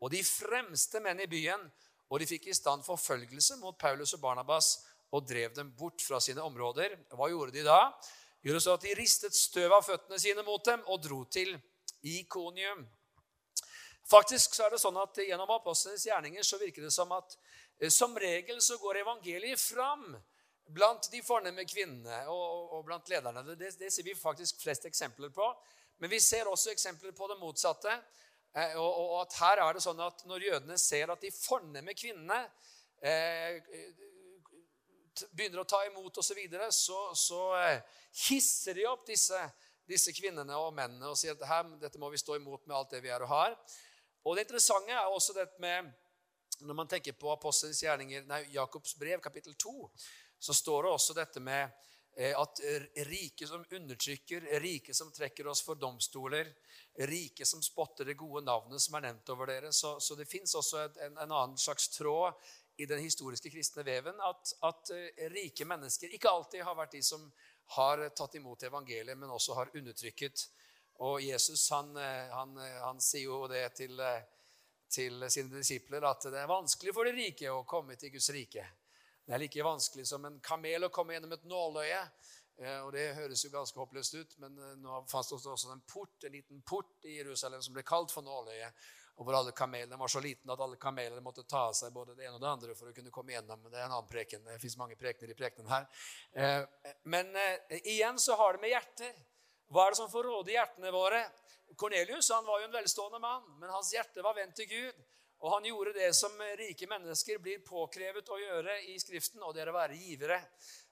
[0.00, 1.66] og de fremste menn i byen,
[2.08, 4.70] og de fikk i stand forfølgelse mot Paulus og Barnabas
[5.12, 6.96] og drev dem bort fra sine områder.
[7.12, 7.80] Hva gjorde de da?
[8.44, 11.56] Gjorde så at De ristet støv av føttene sine mot dem og dro til
[12.06, 12.86] Ikonium.
[14.10, 17.36] Faktisk så er det sånn at Gjennom apostlenes gjerninger så virker det som at
[17.80, 20.12] eh, som regel så går evangeliet fram
[20.66, 23.42] blant de fornemme kvinnene og, og blant lederne.
[23.54, 25.46] Det, det, ser vi faktisk flest eksempler på.
[26.02, 27.92] Men vi ser også eksempler på det motsatte.
[28.56, 31.94] Eh, og, og, at her er det sånn at Når jødene ser at de fornemme
[31.96, 32.40] kvinnene
[33.04, 33.60] eh,
[35.32, 37.80] begynner å ta imot osv., så, videre, så, så eh,
[38.26, 39.38] hisser de opp disse,
[39.88, 43.02] disse, kvinnene og mennene og sier at dette må vi stå imot med alt det
[43.04, 43.56] vi er og har.
[44.26, 45.92] Og Det interessante er også dette med
[46.66, 49.90] når man tenker på apostelens gjerninger, nei, Jakobs brev, kapittel 2,
[50.40, 51.68] så står det også dette med
[52.16, 52.62] eh, at
[53.06, 56.48] rike som undertrykker, rike som trekker oss for domstoler,
[57.06, 59.72] rike som spotter det gode navnet som er nevnt over dere.
[59.72, 62.34] Så, så det fins også en, en, annen slags tråd
[62.80, 67.04] i den historiske kristne veven at, at eh, rike mennesker ikke alltid har vært de
[67.04, 67.28] som
[67.76, 70.48] har tatt imot evangeliet, men også har undertrykket.
[71.04, 74.00] Og Jesus han, eh, han, han sier jo det til,
[74.88, 78.64] til sine disipler at det er vanskelig for de rike å komme til Guds rike.
[79.26, 82.02] Det er like vanskelig som en kamel å komme gjennom et nåløye.
[82.58, 85.82] Eh, og Det høres jo ganske håpløst ut, men eh, nå fantes det også en
[85.88, 88.86] port, en liten port i Jerusalem som ble kalt for nåløyet.
[89.16, 92.14] Og hvor alle kamelene var så liten at alle kamelene måtte ta av seg både
[92.14, 93.62] det ene og det andre for å kunne komme gjennom.
[93.66, 94.44] Det er en annen preken.
[94.44, 95.86] Det fins mange prekener i prekenen her.
[96.36, 97.32] Eh, men
[97.80, 99.16] igjen så har det med hjerter.
[99.72, 101.24] Hva er det som får råde i hjertene våre?
[101.76, 105.04] Kornelius han var jo en velstående mann, men hans hjerte var vendt til Gud.
[105.44, 109.66] Og han gjorde det som rike mennesker blir påkrevet å gjøre i Skriften, og det
[109.66, 110.38] er å være givere.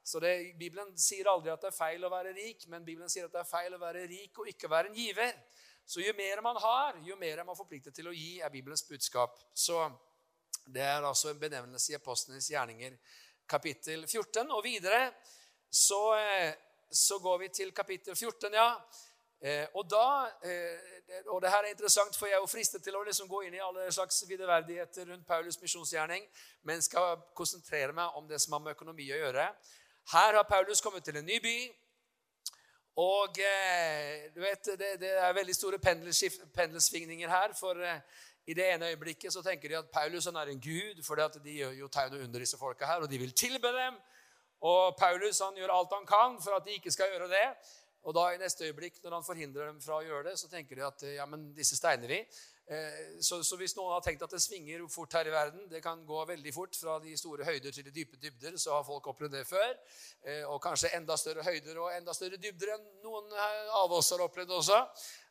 [0.04, 3.24] Så det, Bibelen sier aldri at det er feil å være rik, men Bibelen sier
[3.24, 5.32] at det er feil å være rik og ikke være en giver.
[5.86, 8.84] Så jo mer man har, jo mer er man forpliktet til å gi, er Bibelens
[8.88, 9.38] budskap.
[9.56, 9.80] Så
[10.66, 12.98] det er altså en benevnelse i Apostlenes gjerninger,
[13.48, 14.52] kapittel 14.
[14.52, 15.08] Og videre
[15.68, 16.52] så, eh,
[16.94, 18.68] så går vi til kapittel 14, ja.
[19.44, 22.96] Eh, og da, eh, og det her er interessant, for jeg er jo fristet til
[22.96, 26.24] å liksom gå inn i alle slags videreverdigheter rundt Paulus' misjonsgjerning,
[26.62, 29.48] men skal konsentrere meg om det som har med økonomi å gjøre.
[30.12, 31.58] Her har Paulus kommet til en ny by.
[33.00, 37.54] Og eh, du vet, det, det, er veldig store pendelsvingninger her.
[37.58, 38.00] For eh,
[38.46, 41.56] i det ene øyeblikket så tenker de at Paulus han er en gud, for de
[41.58, 43.98] gjør jo tegn under disse folka her, og de vil tilbe dem.
[44.64, 47.46] Og Paulus han gjør alt han kan for at de ikke skal gjøre det.
[48.04, 50.76] Og da i neste øyeblikk, når han forhindrer dem fra å gjøre det, så tenker
[50.76, 52.18] de at ja, men disse steiner vi.
[52.64, 55.82] Eh, så, så, hvis noen har tenkt at det svinger fort her i verden Det
[55.84, 58.56] kan gå veldig fort fra de store høyder til de dype dybder.
[58.60, 59.72] Så har folk opplevd det før.
[60.24, 63.32] Eh, og kanskje enda større høyder og enda større dybder enn noen
[63.80, 64.80] av oss har opplevd også.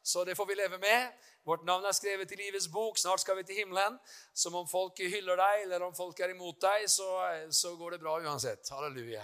[0.03, 1.13] Så det får vi leve med.
[1.47, 2.97] Vårt navn er skrevet i livets bok.
[2.99, 3.95] Snart skal vi til himmelen.
[4.33, 7.07] Som om folk hyller deg, eller om folk er imot deg, så,
[7.51, 8.67] så går det bra uansett.
[8.75, 9.23] Halleluja.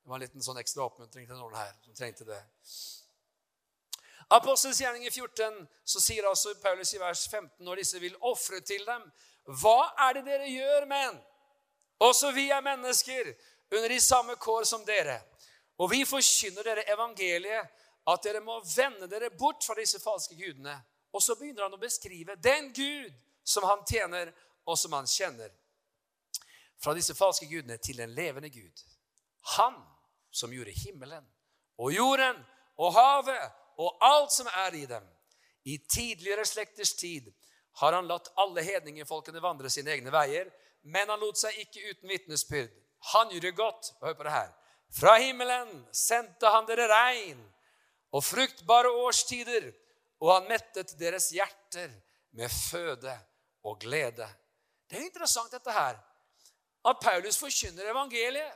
[0.00, 2.40] Det var en liten sånn ekstra oppmuntring til noen her som trengte det.
[4.30, 8.60] Apostelens gjerning i 14 så sier altså Paulus i vers 15 når disse vil ofre
[8.62, 9.02] til dem
[9.60, 11.18] Hva er det dere gjør, menn?
[12.00, 13.32] Også vi er mennesker
[13.74, 15.18] under de samme kår som dere.
[15.80, 17.68] Og vi forkynner dere evangeliet,
[18.08, 20.76] at dere må vende dere bort fra disse falske gudene.
[21.12, 23.12] Og så begynner han å beskrive den Gud
[23.44, 24.30] som han tjener,
[24.66, 25.50] og som han kjenner.
[26.80, 28.84] Fra disse falske gudene til den levende Gud.
[29.56, 29.76] Han
[30.30, 31.26] som gjorde himmelen
[31.80, 32.38] og jorden
[32.78, 35.04] og havet og alt som er i dem.
[35.64, 37.32] I tidligere slekters tid
[37.80, 40.48] har han latt alle hedningefolkene vandre sine egne veier,
[40.82, 42.72] men han lot seg ikke uten vitnesbyrd.
[43.14, 43.92] Han gjorde godt.
[44.00, 44.50] Hør på det her.
[44.92, 47.40] Fra himmelen sendte han dere regn
[48.12, 49.70] og fruktbare årstider,
[50.20, 51.92] og han mettet deres hjerter
[52.36, 53.14] med føde
[53.64, 54.28] og glede.
[54.90, 55.98] Det er interessant, dette her,
[56.88, 58.52] at Paulus forkynner evangeliet.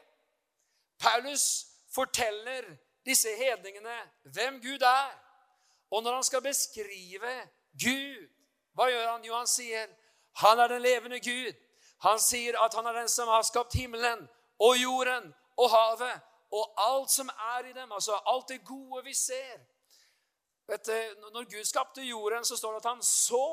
[0.98, 2.64] Paulus forteller
[3.06, 5.20] disse hedningene hvem Gud er.
[5.90, 7.34] Og når han skal beskrive
[7.84, 8.28] Gud,
[8.74, 9.24] hva gjør han?
[9.24, 9.86] Jo, han sier
[10.34, 11.54] han er den levende Gud.
[12.02, 14.26] Han sier at han er den som har skapt himmelen
[14.58, 16.20] og jorden og havet
[16.54, 17.92] og alt som er i dem.
[17.92, 19.62] Altså alt det gode vi ser.
[20.68, 23.46] Vet du, når Gud skapte jorden, så står det at han så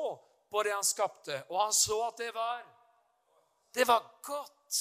[0.52, 2.62] på det han skapte, og han så at det var
[3.74, 4.78] Det var godt.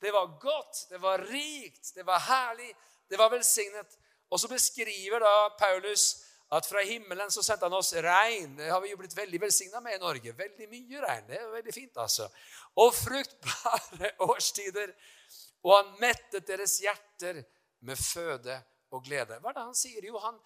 [0.00, 2.74] Det var godt, det var rikt, det var herlig,
[3.10, 3.98] det var velsignet.
[4.30, 8.56] Og så beskriver da Paulus at fra himmelen så sendte han oss regn.
[8.56, 10.34] Det har vi jo blitt veldig velsigna med i Norge.
[10.38, 11.26] Veldig mye regn.
[11.28, 12.28] Det er veldig fint, altså.
[12.76, 14.94] Og fruktbare årstider.
[15.66, 17.42] Og han mettet deres hjerter
[17.80, 18.56] med føde
[18.90, 19.38] og glede.
[19.40, 20.04] Hva er det han sier?
[20.06, 20.38] Jo, han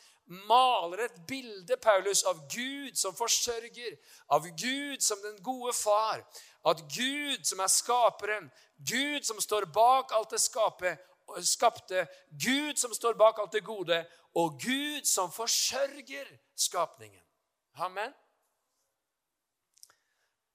[0.48, 3.96] maler et bilde, Paulus, av Gud som forsørger,
[4.32, 6.22] av Gud som den gode far,
[6.66, 10.96] at Gud som er skaperen, Gud som står bak alt det skape,
[11.46, 14.02] skapte, Gud som står bak alt det gode,
[14.34, 17.22] og Gud som forsørger skapningen.
[17.74, 18.12] Amen.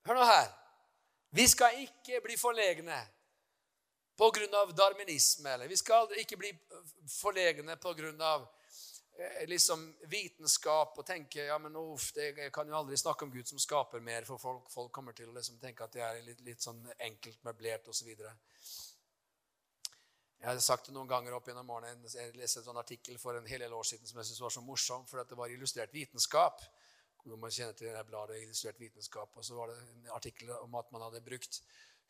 [0.06, 0.50] Hør nå her.
[1.36, 2.98] Vi skal ikke bli forlegne
[4.18, 4.66] pga.
[4.76, 5.54] darwinisme.
[5.54, 6.54] Eller vi skal ikke bli
[7.20, 8.34] forlegne pga.
[9.18, 13.32] Eh, liksom vitenskap og tenke ja, men uff, det, jeg kan jo aldri snakke om
[13.34, 16.20] Gud som skaper mer, for folk, folk kommer til å liksom tenke at det er
[16.22, 18.12] litt, litt sånn enkelt møblert osv.
[20.38, 22.06] Jeg har sagt det noen ganger opp gjennom morgenen.
[22.14, 24.54] Jeg leste en sånn artikkel for en hel del år siden som jeg syntes var
[24.54, 26.62] så morsom, for det var illustrert vitenskap.
[27.26, 29.34] Man kjenner til det bladet Illustrert vitenskap.
[29.36, 31.60] Og så var det en artikkel om at man hadde brukt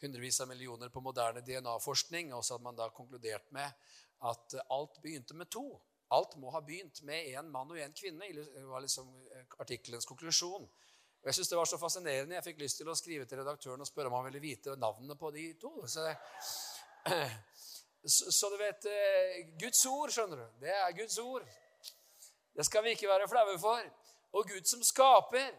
[0.01, 3.71] hundrevis av millioner på moderne DNA-forskning, og så hadde man da konkludert med
[4.27, 5.65] at alt begynte med to.
[6.15, 8.29] Alt må ha begynt med én mann og én kvinne.
[8.69, 9.09] Var liksom
[9.59, 10.67] artikkelens konklusjon.
[11.25, 12.35] Jeg synes det var så fascinerende.
[12.37, 15.17] Jeg fikk lyst til å skrive til redaktøren og spørre om han ville vite navnene
[15.19, 15.73] på de to.
[15.89, 16.05] Så,
[18.37, 20.47] så, du vet eh, Guds ord, skjønner du.
[20.63, 21.47] Det er Guds ord.
[22.55, 23.89] Det skal vi ikke være flaue for.
[24.39, 25.51] Og Gud som skaper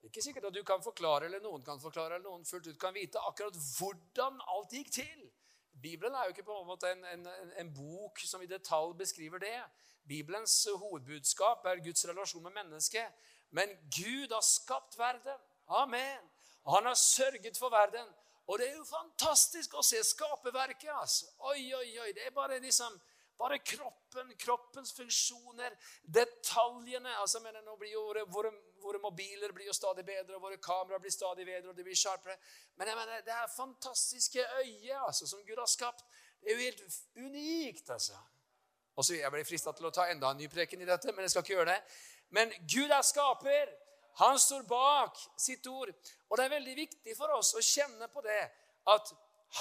[0.00, 2.70] Det er ikke sikkert at du kan forklare, eller noen kan forklare, eller noen fullt
[2.70, 5.26] ut kan vite akkurat hvordan alt gikk til.
[5.82, 7.28] Bibelen er jo ikke på en måte en, en,
[7.60, 9.58] en bok som i detalj beskriver det.
[10.08, 13.28] Bibelens hovedbudskap er Guds relasjon med mennesket.
[13.50, 15.38] Men Gud har skapt verden.
[15.68, 16.26] Amen.
[16.66, 18.08] Han har sørget for verden.
[18.46, 20.90] Og det er jo fantastisk å se skaperverket.
[20.96, 21.28] altså.
[21.52, 22.12] Oi, oi, oi.
[22.16, 22.96] Det er bare liksom
[23.40, 27.16] bare kroppen, kroppens funksjoner, detaljene.
[27.20, 28.50] altså, mener, nå blir jo våre, våre,
[28.82, 31.98] våre, mobiler blir jo stadig bedre, og våre kameraer blir stadig bedre, og de blir
[31.98, 32.36] sharpere.
[32.76, 36.04] Men jeg mener, det her fantastiske øyet altså, som Gud har skapt.
[36.40, 36.82] Det er jo helt
[37.16, 38.18] unikt, altså.
[38.96, 41.24] Og så Jeg blir frista til å ta enda en ny preken i dette, men
[41.24, 41.80] jeg skal ikke gjøre det.
[42.36, 43.72] Men Gud er skaper.
[44.20, 45.92] Han står bak sitt ord.
[46.28, 48.42] Og det er veldig viktig for oss å kjenne på det
[48.90, 49.12] at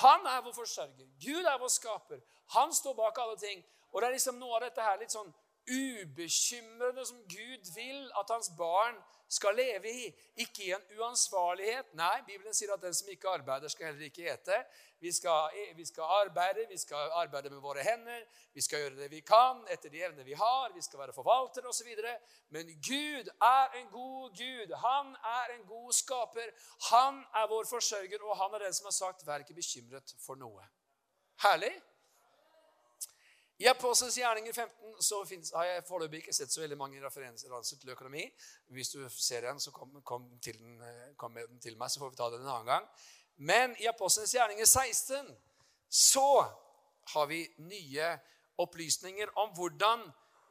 [0.01, 1.07] han er vår forsørger.
[1.21, 2.19] Gud er vår skaper.
[2.55, 3.63] Han står bak alle ting.
[3.91, 5.31] Og det er liksom noe av dette her litt sånn
[5.69, 8.95] ubekymrede som Gud vil at hans barn
[9.29, 10.05] skal leve i.
[10.35, 11.93] Ikke i en uansvarlighet.
[11.97, 14.57] Nei, Bibelen sier at den som ikke arbeider, skal heller ikke ete.
[14.99, 19.11] Vi skal, vi skal, arbeide, vi skal arbeide med våre hender, vi skal gjøre det
[19.11, 21.93] vi kan etter de evner vi har, vi skal være forvaltere osv.
[22.49, 24.73] Men Gud er en god Gud.
[24.85, 26.51] Han er en god skaper.
[26.89, 30.35] Han er vår forsørger, og han er den som har sagt 'vær ikke bekymret for
[30.35, 30.67] noe'.
[31.43, 31.75] Herlig?
[33.59, 37.51] I Apostelens gjerninger 15 så finnes, har jeg foreløpig ikke sett så veldig mange referanser
[37.81, 38.23] til økonomi.
[38.71, 40.79] Hvis du ser den, så kom, kom, til den,
[41.19, 42.87] kom med den til meg, så får vi ta den en annen gang.
[43.35, 45.35] Men i Apostelens gjerninger 16
[45.89, 46.25] så
[47.13, 48.09] har vi nye
[48.63, 50.07] opplysninger om hvordan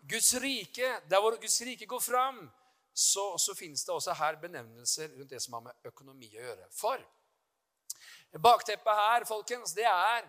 [0.08, 2.44] Guds rike, der hvor Guds rike går fram,
[2.92, 6.72] så, så finnes det også her benevnelser rundt det som har med økonomi å gjøre.
[6.76, 7.00] For
[8.36, 10.26] bakteppet her, folkens, det er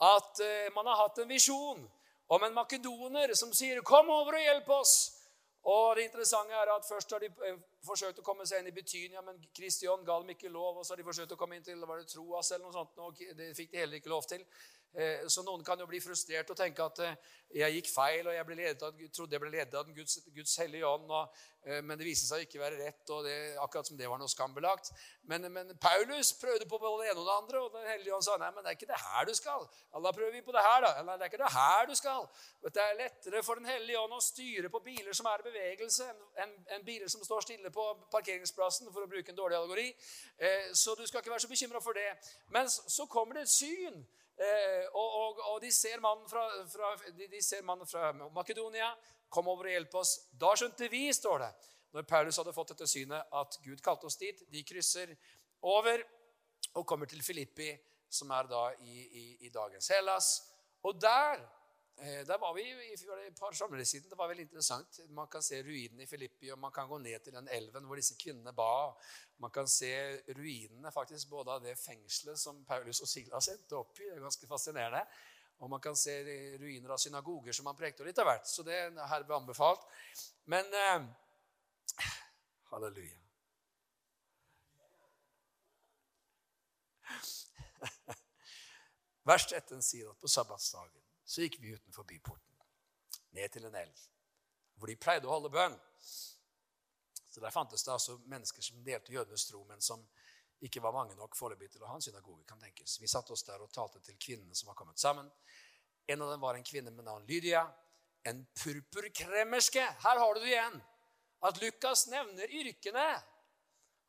[0.00, 1.88] at uh, man har hatt en visjon
[2.30, 5.16] om en makedoner som sier 'Kom over og hjelp oss'.
[5.62, 8.76] Og det interessante er at Først har de eh, forsøkt å komme seg inn i
[8.76, 10.78] Betynia, men Kristian ga dem ikke lov.
[10.78, 12.98] Og så har de forsøkt å komme inn til var det Troas eller noe sånt,
[12.98, 14.46] og det fikk de heller ikke lov til.
[14.90, 18.34] Eh, så noen kan jo bli frustrert og tenke at eh, jeg gikk feil, og
[18.34, 21.98] jeg av, trodde jeg ble ledet av den Guds, Guds hellige ånd, og, eh, men
[21.98, 24.90] det viste seg å ikke være rett, og det, akkurat som det var noe skambelagt.
[25.30, 28.26] Men, men, Paulus prøvde på både det ene og det andre, og den hellige ånd
[28.26, 29.66] sa nei, men det er ikke det her du skal.
[29.94, 30.92] Da prøver vi på det her, da.
[31.06, 32.26] Nei, det er ikke det her du skal.
[32.66, 36.06] Det er lettere for Den hellige ånd å styre på biler som er i bevegelse,
[36.42, 39.90] enn en biler som står stille på parkeringsplassen, for å bruke en dårlig allegori.
[40.74, 42.08] Så du skal ikke være så bekymra for det.
[42.50, 44.00] Men så kommer det et syn
[44.40, 48.88] Eh, og, og, og, de ser mannen fra, fra, de, de ser mannen fra Makedonia.
[49.28, 50.14] Kom over og hjelp oss.
[50.32, 51.50] Da skjønte vi, står det,
[51.94, 54.40] når Paulus hadde fått dette synet, at Gud kalte oss dit.
[54.48, 55.12] De krysser
[55.68, 56.02] over
[56.78, 57.68] og kommer til Filippi,
[58.10, 60.32] som er da i, i, i dagens Hellas.
[60.88, 61.44] Og der
[62.00, 64.10] der var vi et par somre siden.
[64.10, 65.00] Det var veldig interessant.
[65.10, 67.96] Man kan se ruinene i Filippi, og man kan gå ned til den elven hvor
[68.00, 68.94] disse kvinnene ba.
[69.38, 69.90] Man kan se
[70.36, 74.08] ruinene faktisk både av det fengselet som Paulus og Silas endte opp i.
[74.08, 75.04] Det er ganske fascinerende.
[75.60, 76.14] Og man kan se
[76.56, 78.48] ruiner av synagoger som man prekte litt av hvert.
[78.48, 79.84] Så det er herved anbefalt.
[80.48, 81.04] Men eh,
[82.70, 83.20] Halleluja.
[89.28, 92.56] Vers 13 sier at på sabbatsdagen så gikk vi utenfor byporten,
[93.38, 94.02] ned til en elv,
[94.74, 95.76] hvor de pleide å holde bønn.
[97.30, 100.02] Så Der fantes det altså mennesker som delte jødenes tro, men som
[100.60, 102.44] ikke var mange nok foreløpig til å ha en synagoge.
[102.44, 103.00] kan tenkes.
[103.00, 105.30] Vi satte oss der og talte til kvinnene som var kommet sammen.
[106.08, 107.62] En av dem var en kvinne med navn Lydia.
[108.24, 109.80] En purpurkremmerske.
[109.80, 110.82] Her har du det igjen.
[111.42, 113.06] At Lukas nevner yrkene.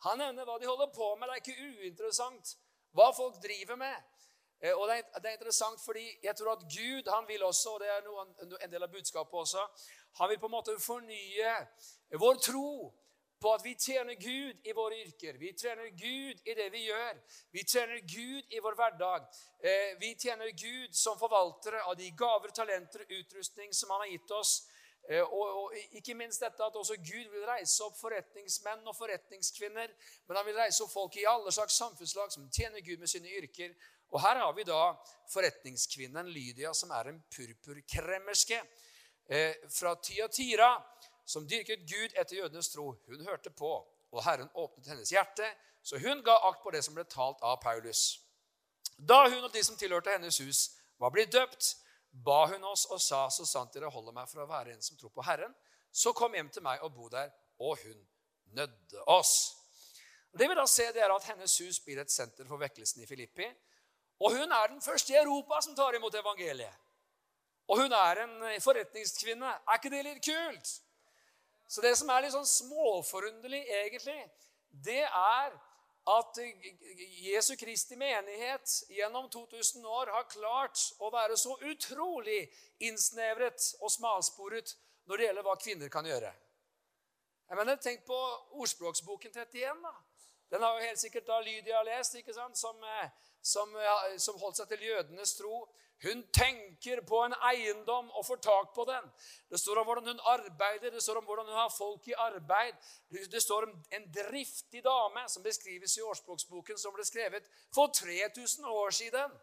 [0.08, 1.30] Han nevner hva de holder på med.
[1.30, 2.56] Det er ikke uinteressant
[2.98, 4.11] hva folk driver med.
[4.62, 7.80] Eh, og det er, er, interessant, fordi jeg tror at Gud han vil også, og
[7.80, 9.68] det er noen, en del av budskapet også,
[10.20, 11.54] han vil på en måte fornye
[12.20, 12.72] vår tro
[13.42, 15.38] på at vi tjener Gud i våre yrker.
[15.42, 17.18] Vi tjener Gud i det vi gjør.
[17.52, 19.26] Vi tjener Gud i vår hverdag.
[19.64, 24.14] Eh, vi tjener Gud som forvaltere av de gaver, talenter og utrustning som han har
[24.14, 24.54] gitt oss.
[25.10, 29.96] Eh, og, og, ikke minst dette at også Gud vil reise opp forretningsmenn og forretningskvinner.
[30.28, 33.32] Men han vil reise opp folk i alle slags samfunnslag som tjener Gud med sine
[33.42, 33.74] yrker.
[34.12, 34.80] Og Her har vi da
[35.32, 38.58] forretningskvinnen Lydia, som er en purpurkremmerske
[39.30, 40.74] eh, fra Tyatira,
[41.26, 42.90] som dyrket Gud etter jødenes tro.
[43.08, 43.72] Hun hørte på,
[44.12, 45.48] og Herren åpnet hennes hjerte,
[45.82, 48.20] så hun ga akt på det som ble talt av Paulus.
[48.98, 50.66] Da hun og de som tilhørte hennes hus,
[51.00, 51.72] var blitt døpt,
[52.12, 55.00] ba hun oss og sa, så sant dere holder meg for å være en som
[55.00, 55.56] tror på Herren,
[55.92, 57.32] så kom hjem til meg og bo der.
[57.64, 57.98] Og hun
[58.58, 59.56] nødde oss.
[60.32, 63.08] Det vi da ser, det er at Hennes hus blir et senter for vekkelsen i
[63.08, 63.48] Filippi.
[64.22, 66.78] Og hun er den første i Europa som tar imot evangeliet.
[67.68, 69.50] Og hun er en forretningskvinne.
[69.50, 70.72] Er ikke det litt kult?
[71.72, 74.20] Så det som er litt sånn småforunderlig, egentlig,
[74.86, 75.54] det er
[76.12, 76.40] at
[77.22, 82.42] Jesu Kristi menighet gjennom 2000 år har klart å være så utrolig
[82.82, 86.32] innsnevret og smalsporet når det gjelder hva kvinner kan gjøre.
[87.52, 88.18] Jeg mener, Tenk på
[88.64, 89.82] ordspråksboken 31.
[89.84, 89.94] da.
[90.52, 92.58] Den har jo helt sikkert da Lydia lest, ikke sant?
[92.58, 93.12] som eh,
[93.42, 93.74] som,
[94.18, 95.66] som holdt seg til jødenes tro.
[96.02, 99.10] Hun tenker på en eiendom og får tak på den.
[99.50, 102.74] Det står om hvordan hun arbeider, det står om hvordan hun har folk i arbeid.
[103.10, 108.66] Det står om en driftig dame som beskrives i årspråksboken som ble skrevet for 3000
[108.66, 109.38] år siden.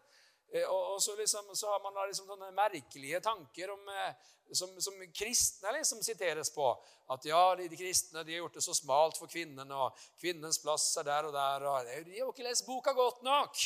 [0.53, 4.71] Eh, og, så, liksom, så, har man da liksom sånne merkelige tanker om, eh, som,
[4.81, 6.71] som, kristne liksom siteres på.
[7.13, 10.91] At ja, de, kristne de har gjort det så smalt for kvinnen, og kvinnens plass
[10.99, 11.67] er der og der.
[11.69, 13.61] og De har jo ikke lest boka godt nok.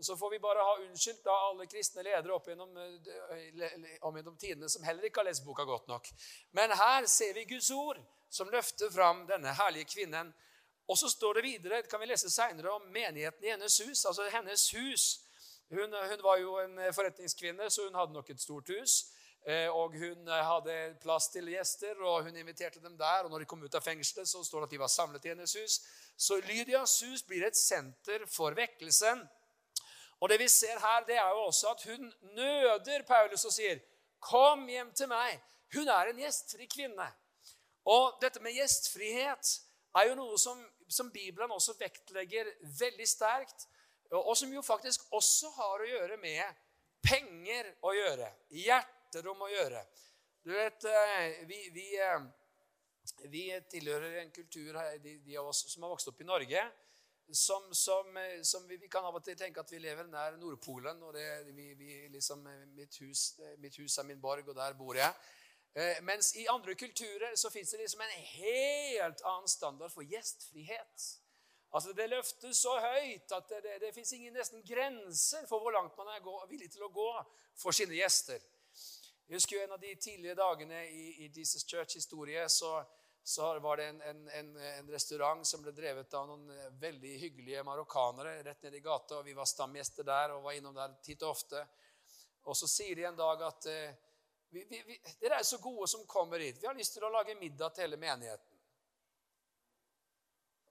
[0.00, 4.16] Og Så får vi bare ha unnskyldt da alle kristne ledere opp gjennom, eh, om
[4.16, 6.08] gjennom tidene som heller ikke har lest boka godt nok.
[6.56, 10.32] Men her ser vi Guds ord som løfter fram denne herlige kvinnen.
[10.88, 14.04] Og så står det videre, kan vi lese senere, om menigheten i hennes hus.
[14.04, 15.20] Altså hennes hus
[15.68, 19.04] hun, hun, var jo en forretningskvinne, så hun hadde nok et stort hus.
[19.46, 23.24] Eh, og hun hadde plass til gjester, og hun inviterte dem der.
[23.24, 25.34] Og når de kom ut av fengselet, så står det at de var samlet i
[25.34, 25.78] hennes hus.
[26.16, 29.22] Så Lydias hus blir et senter for vekkelsen.
[30.20, 33.80] Og det vi ser her, det er jo også at hun nøder Paulus og sier,
[34.20, 35.40] 'Kom hjem til meg.'
[35.74, 37.12] Hun er en gjestfri kvinne.
[37.86, 39.60] Og dette med gjestfrihet
[39.94, 40.58] er jo noe som,
[40.88, 42.50] som Bibelen også vektlegger
[42.80, 43.68] veldig sterkt
[44.10, 46.42] og som jo faktisk også har å gjøre med
[47.04, 48.26] penger å gjøre,
[48.58, 49.82] hjerterom å gjøre.
[50.42, 52.24] Du vet, eh, vi, vi, eh,
[53.30, 56.64] vi tilhører en kultur, de, de, av oss som har vokst opp i Norge,
[57.32, 60.36] som, som, eh, som vi, vi, kan av og til tenke at vi lever nær
[60.40, 61.02] Nordpolen.
[61.02, 65.14] og det, vi, liksom, mitt, hus, mitt hus er min borg, og der bor jeg.
[66.02, 71.04] Mens i andre kulturer så fins det liksom en helt annen standard for gjestfrihet.
[71.72, 75.96] Altså, Det løftes så høyt at det, det, det fins nesten grenser for hvor langt
[75.98, 77.10] man er gå, villig til å gå
[77.54, 78.40] for sine gjester.
[79.28, 82.80] Jeg husker jo En av de tidlige dagene i, i Jesus Church-historie så,
[83.22, 87.16] så, var det en, en, en, en, restaurant som ble drevet av noen eh, veldig
[87.20, 89.18] hyggelige marokkanere rett nede i gata.
[89.18, 91.66] og Vi var stamgjester der og var innom der titt og ofte.
[92.48, 93.98] Og så sier de en dag at eh,
[94.50, 96.58] vi, vi, vi, dere er så gode som kommer hit.
[96.62, 98.56] Vi har lyst til å lage middag til hele menigheten.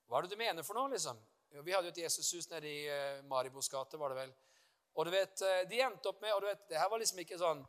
[0.10, 1.20] Hva er det du mener for noe, liksom?
[1.50, 4.34] Vi hadde jo et Jesushus nede i uh, Maribos gate, var det vel.
[4.98, 7.22] Og du vet, eh, De endte opp med og du vet, Det her var liksom
[7.22, 7.62] ikke sånn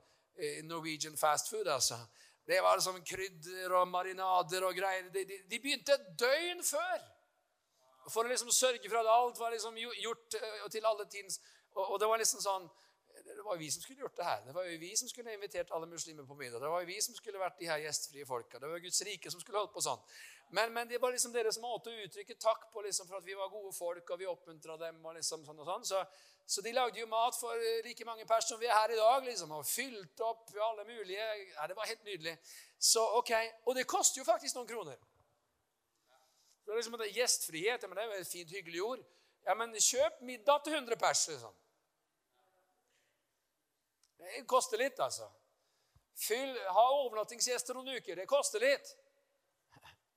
[0.64, 1.68] Norwegian fast food.
[1.68, 1.98] altså.
[2.46, 5.08] Det var som krydder og marinader og greier.
[5.14, 7.08] De, de, de begynte et døgn før
[8.10, 11.38] for å liksom sørge for at alt var liksom gjort uh, til alle tidens
[11.70, 12.64] og, og, det var liksom sånn
[13.50, 14.42] var jo vi som skulle gjort det her.
[14.46, 16.60] Det var jo vi som skulle invitert alle muslimer på middag.
[16.62, 18.58] Det var jo vi som skulle vært de her gjestfrie folka.
[18.62, 20.02] Det var Guds rike som skulle holdt på sånn.
[20.54, 23.34] Men, men, det var liksom dere som måtte uttrykke takk på liksom for at vi
[23.38, 25.00] var gode folk, og vi oppmuntra dem.
[25.04, 25.86] og liksom sånn og sånn.
[25.88, 26.02] Så,
[26.46, 28.98] så, de lagde jo mat for eh, like mange personer som vi er her i
[29.00, 29.26] dag.
[29.26, 32.36] liksom, Og fylte opp alle mulige ja, Det var helt nydelig.
[32.78, 33.32] Så ok,
[33.66, 35.00] Og det koster jo faktisk noen kroner.
[36.66, 39.02] Så liksom det Gjestfrihet men det er jo et fint, hyggelig ord.
[39.46, 41.59] Ja, Men kjøp middag til 100 pers, liksom.
[44.20, 45.28] Det koster litt, altså.
[46.20, 48.18] Fyll, ha overnattingsgjester noen uker.
[48.20, 48.92] Det koster litt.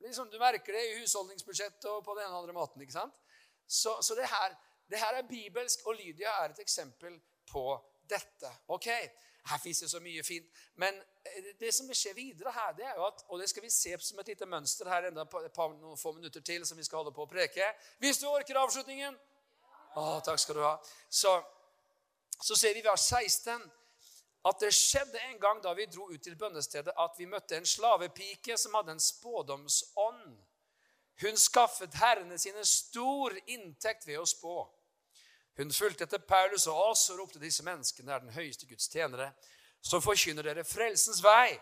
[0.03, 2.81] Liksom, du merker det i husholdningsbudsjettet og på den ene andre måten.
[2.83, 3.15] ikke sant?
[3.67, 4.55] Så, så det, her,
[4.91, 7.15] det, her, er bibelsk, og Lydia er et eksempel
[7.47, 7.67] på
[8.09, 8.51] dette.
[8.67, 8.89] Ok,
[9.43, 10.45] Her fins det så mye fint.
[10.79, 10.95] Men
[11.25, 13.71] eh, det som vil skje videre her, det er jo at, og det skal vi
[13.75, 16.83] se som et lite mønster her enda på på noen få minutter til, som vi
[16.87, 17.67] skal holde på å preke.
[17.99, 19.17] Hvis du orker avslutningen?
[19.99, 20.77] Å, takk skal du ha.
[21.09, 21.33] Så,
[22.39, 23.67] så ser vi vers 16
[24.43, 27.67] at det skjedde en gang da vi dro ut til bønnestedet, at vi møtte en
[27.67, 30.33] slavepike som hadde en spådomsånd.
[31.23, 34.57] Hun skaffet herrene sine stor inntekt ved å spå.
[35.55, 39.29] Hun fulgte etter Paulus og oss og ropte disse menneskene er den høyeste Guds tjenere,
[39.83, 41.53] som forkynner dere frelsens vei.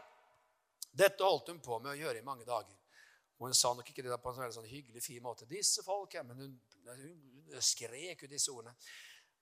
[0.92, 2.78] Dette holdt hun på med å gjøre i mange dager.
[3.42, 5.46] Og Hun sa nok ikke det på en sånn, sånn hyggelig, fin måte.
[5.46, 8.76] disse folk, Men hun, hun skrek ut disse ordene.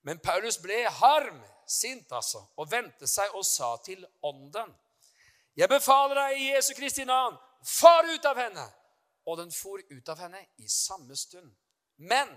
[0.02, 4.72] Men Paulus ble harm, sint altså, og vendte seg og sa til ånden.:
[5.56, 8.68] Jeg befaler deg i Jesu Kristi navn, far ut av henne!
[9.26, 11.52] Og den for ut av henne i samme stund.
[11.97, 12.32] Men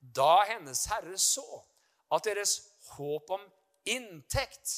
[0.00, 1.44] da hennes herre så
[2.10, 2.56] at deres
[2.96, 3.44] håp om
[3.86, 4.72] inntekt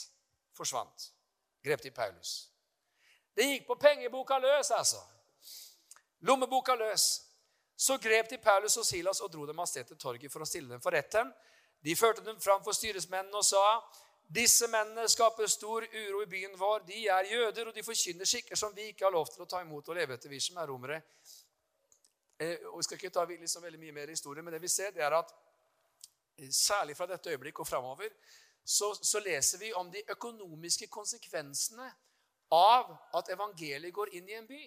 [0.57, 1.13] forsvant,
[1.65, 2.51] grep de Paulus.
[3.33, 5.01] Det gikk på pengeboka løs, altså.
[6.27, 7.07] Lommeboka løs.
[7.79, 10.49] Så grep de Paulus og Silas og dro dem av sted til torget for å
[10.49, 11.31] stille dem for retten.
[11.85, 13.65] De førte dem fram for styresmennene og sa
[14.29, 16.83] disse mennene skaper stor uro i byen vår.
[16.89, 19.63] De er jøder, og de forkynner skikker som vi ikke har lov til å ta
[19.65, 20.99] imot og leve etter, vi som er romere.
[22.39, 24.93] Eh, og Vi skal ikke ta liksom veldig mye mer historie, men det vi ser,
[24.93, 25.33] det er at
[26.37, 28.13] eh, særlig fra dette øyeblikk og framover
[28.69, 31.89] så, så leser vi om de økonomiske konsekvensene
[32.53, 34.63] av at evangeliet går inn i en by.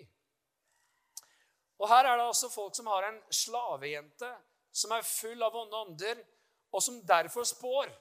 [1.81, 4.29] Og Her er det altså folk som har en slavejente
[4.73, 6.21] som er full av vonde ånder,
[6.71, 7.91] og som derfor spår.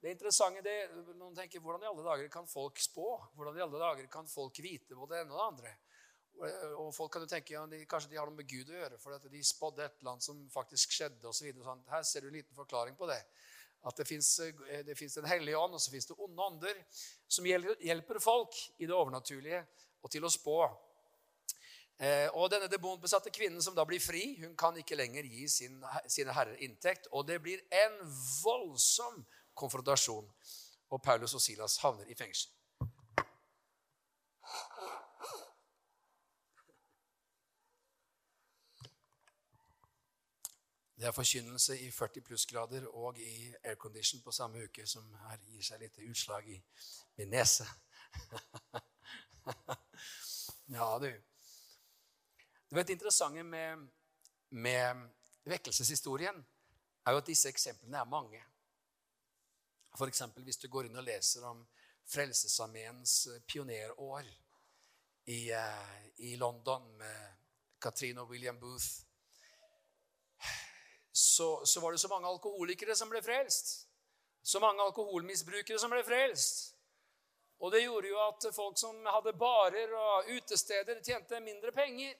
[0.00, 0.76] Det interessante det,
[1.16, 3.08] Noen tenker hvordan i alle dager kan folk spå?
[3.36, 5.74] Hvordan i alle dager kan folk vite både det ene og det andre?
[6.82, 8.98] Og folk kan jo tenke ja, de, Kanskje de har noe med Gud å gjøre,
[9.00, 11.24] for at de spådde et eller annet som faktisk skjedde.
[11.24, 11.84] Og så videre, sånn.
[11.88, 13.22] Her ser du en liten forklaring på det.
[13.86, 16.80] At det fins en hellig ånd, og så fins det onde ånder
[17.30, 19.62] som hjelper folk i det overnaturlige
[20.02, 20.58] og til å spå.
[21.98, 25.78] Eh, og denne demonbesatte kvinnen som da blir fri, hun kan ikke lenger gi sin,
[26.12, 27.08] sine herrer inntekt.
[27.12, 27.96] Og det blir en
[28.42, 29.22] voldsom
[29.56, 30.28] konfrontasjon.
[30.92, 32.52] Og Paulus og Silas havner i fengsel.
[40.96, 45.64] Det er forkynnelse i 40 plussgrader og i aircondition på samme uke, som her gir
[45.64, 46.56] seg litt utslag i
[47.18, 47.66] min nese.
[50.76, 51.10] ja, du.
[52.68, 53.88] Det vet, interessante med,
[54.48, 55.02] med
[55.46, 56.38] vekkelseshistorien
[57.06, 58.42] er jo at disse eksemplene er mange.
[59.96, 60.22] F.eks.
[60.42, 61.62] hvis du går inn og leser om
[62.06, 63.14] Frelsesarmeens
[63.46, 64.26] pionerår
[65.26, 65.96] i, eh,
[66.28, 67.36] i London med
[67.82, 69.06] Katrine og William Booth
[71.16, 73.86] så, så, var det så mange alkoholikere som ble frelst.
[74.42, 76.74] Så mange alkoholmisbrukere som ble frelst.
[77.64, 82.12] Og det gjorde jo at folk som hadde barer og utesteder, tjente mindre penger.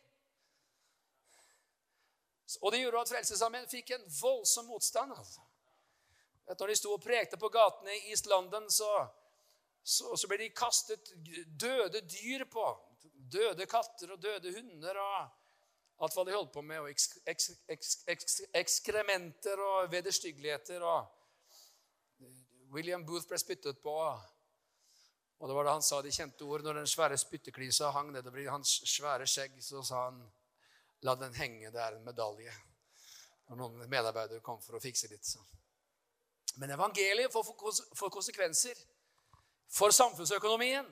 [2.60, 5.14] Og det gjorde at Frelsesarmeen fikk en voldsom motstand.
[5.16, 5.42] Altså.
[6.46, 8.90] Når de sto og prekte på gatene i East London, så,
[9.82, 11.10] så, så ble de kastet
[11.58, 12.68] døde dyr på.
[13.32, 15.00] Døde katter og døde hunder.
[15.02, 20.84] og Alt hva de holdt på med, og eks, eks, eks, ekskrementer og vederstyggeligheter.
[20.84, 21.12] og
[22.74, 23.94] William Booth ble spyttet på.
[25.36, 28.44] Og det var da han sa de kjente ord når den svære spytteklisa hang nedover
[28.44, 29.58] i hans svære skjegg.
[29.64, 30.20] Så sa han,
[31.06, 32.54] 'La den henge, det er en medalje'.
[33.48, 35.26] Når noen medarbeidere kom for å fikse litt.
[35.26, 35.38] Så.
[36.58, 38.80] Men evangeliet får konsekvenser
[39.70, 40.86] for samfunnsøkonomien.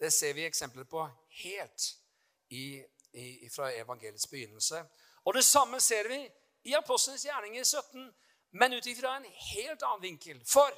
[0.00, 1.04] Det ser vi eksempler på
[1.44, 1.90] helt
[2.50, 4.80] i fra evangeliets begynnelse.
[5.24, 6.18] Og det samme ser vi
[6.64, 8.14] i Apostlenes gjerninger 17,
[8.50, 10.40] men ut ifra en helt annen vinkel.
[10.46, 10.72] For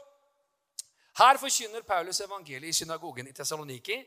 [1.23, 4.03] her forkynner Paulus evangeliet i synagogen i Tessaloniki,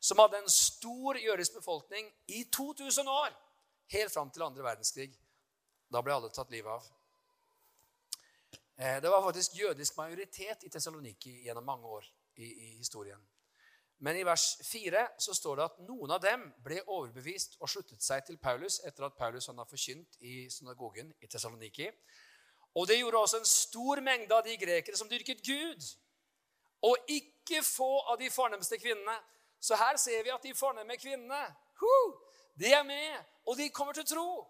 [0.00, 3.30] som hadde en stor jødisk befolkning i 2000 år,
[3.92, 5.10] helt fram til andre verdenskrig.
[5.90, 6.86] Da ble alle tatt livet av.
[8.80, 13.20] Eh, det var faktisk jødisk majoritet i Tessaloniki gjennom mange år i, i historien.
[14.00, 18.00] Men i vers 4 så står det at noen av dem ble overbevist og sluttet
[18.00, 21.90] seg til Paulus etter at Paulus han har forkynt i synagogen i Tessaloniki.
[22.80, 25.84] Og det gjorde også en stor mengde av de grekere som dyrket Gud.
[26.88, 29.18] Og ikke få av de fornemste kvinnene.
[29.60, 31.42] Så her ser vi at de fornemme kvinnene
[32.60, 33.16] de er med,
[33.48, 34.44] og de kommer til tro.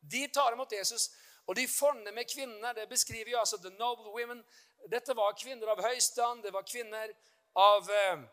[0.00, 1.10] De tar imot Jesus.
[1.46, 4.42] Og de fornemme kvinnene det beskriver jo altså the noble women.
[4.90, 7.14] Dette var kvinner av høy stand, det var kvinner
[7.56, 8.26] av eh,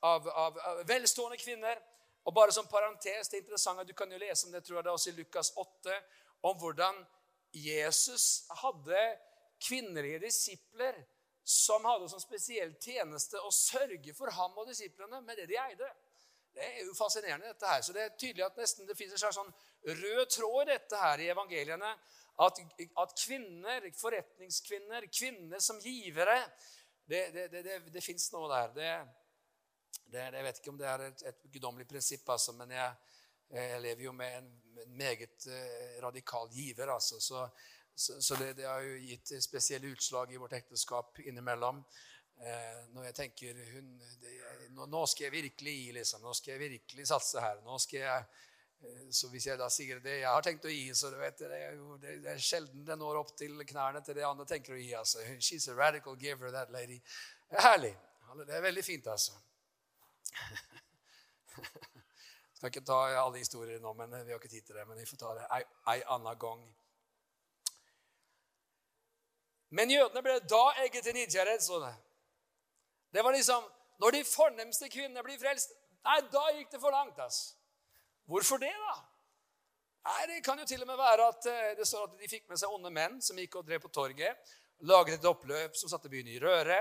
[0.00, 1.80] av, av, av velstående kvinner.
[2.24, 4.90] Og bare som parentes, det interessante, Du kan jo lese om det tror jeg det
[4.90, 5.96] er også i Lukas 8,
[6.42, 7.00] om hvordan
[7.52, 9.00] Jesus hadde
[9.60, 11.00] kvinnelige disipler
[11.44, 15.88] som hadde som spesiell tjeneste å sørge for ham og disiplene med det de eide.
[16.54, 17.82] Det er jo fascinerende, dette her.
[17.82, 19.52] Så det er tydelig at nesten det finnes en sånn
[19.86, 21.92] rød tråd i dette her i evangeliene.
[22.40, 22.60] At,
[23.02, 26.38] at kvinner, forretningskvinner, kvinner som givere
[27.10, 29.08] Det, det, det, det, fins noe der.
[30.14, 33.16] Jeg vet ikke om det er et, et guddommelig prinsipp, altså, men jeg,
[33.50, 34.52] jeg, lever jo med en,
[34.94, 36.92] meget uh, radikal giver.
[36.94, 37.48] Altså, så,
[37.94, 41.82] så, så det, har jo gitt spesielle utslag i vårt ekteskap innimellom.
[42.40, 43.88] Uh, når jeg tenker hun,
[44.22, 44.30] det,
[44.72, 46.22] nå, nå, skal jeg virkelig gi, liksom.
[46.24, 47.60] Nå skal jeg virkelig satse her.
[47.66, 48.24] nå skal jeg
[48.80, 51.58] eh, så hvis jeg da sier det jeg har tenkt å gi, så vet, det,
[51.66, 54.80] er jo, det, er sjelden det når opp til knærne til det andre tenker å
[54.80, 54.88] gi.
[54.96, 55.26] altså.
[55.36, 56.96] She's a radical giver, that lady.
[57.50, 57.94] Det er herlig.
[58.46, 59.36] Det er veldig fint, altså.
[60.30, 61.64] Jeg
[62.56, 64.88] skal ikke ta alle historier nå, men vi har ikke tid til det.
[64.88, 66.62] Men vi får ta det ei, anna gang.
[69.76, 71.98] Men jødene ble da egget til Nidjared, så det.
[73.12, 73.64] Det var liksom
[74.00, 77.18] Når de fornemste kvinnene blir frelst Nei, da gikk det for langt.
[77.20, 77.56] ass.
[78.24, 78.94] Hvorfor det, da?
[80.08, 82.48] Nei, Det kan jo til og med være at eh, det står at de fikk
[82.48, 84.54] med seg onde menn som gikk og drev på torget.
[84.88, 86.78] Laget et oppløp som satte byen i røre.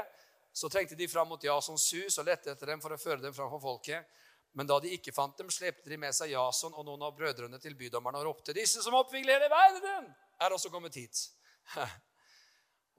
[0.55, 3.36] Så trengte de fram mot Jasons hus og lette etter dem for å føre dem
[3.36, 4.07] fram for folket.
[4.55, 7.59] Men da de ikke fant dem, slepte de med seg Jason og noen av brødrene
[7.61, 10.09] til bydommerne og ropte:" Disse som oppvigler hele verden,
[10.39, 11.27] er også kommet hit.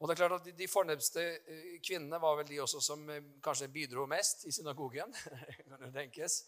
[0.01, 3.23] Og det er klart at De fornemste eh, kvinnene var vel de også som eh,
[3.45, 5.13] kanskje bidro mest i synagogen.
[5.69, 6.45] kan det tenkes.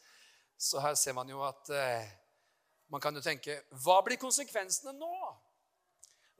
[0.58, 2.08] Så her ser man jo at eh,
[2.88, 5.18] man kan jo tenke Hva blir konsekvensene nå?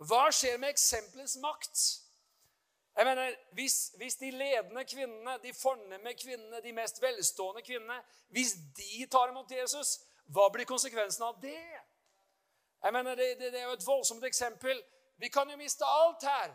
[0.09, 1.85] Hva skjer med eksempelets makt?
[2.97, 8.57] Jeg mener, hvis, hvis, de ledende kvinnene, de fornemme kvinnene, de mest velstående kvinnene Hvis
[8.77, 9.99] de tar imot Jesus,
[10.33, 11.61] hva blir konsekvensen av det?
[12.83, 14.81] Jeg mener, det, det, det er jo et voldsomt eksempel.
[15.21, 16.55] Vi kan jo miste alt her.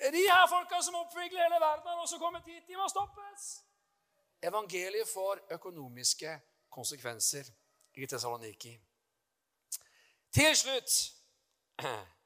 [0.00, 2.64] De her folka som oppvigler hele verden, har også kommet hit.
[2.68, 3.64] De må stoppes.
[4.42, 6.40] Evangeliet får økonomiske
[6.70, 7.44] konsekvenser
[7.94, 8.80] i Tessaloniki.
[10.32, 11.12] Til slutt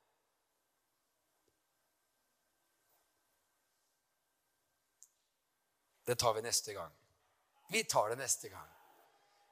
[6.06, 6.92] Det tar vi neste gang.
[7.70, 8.68] Vi tar det neste gang.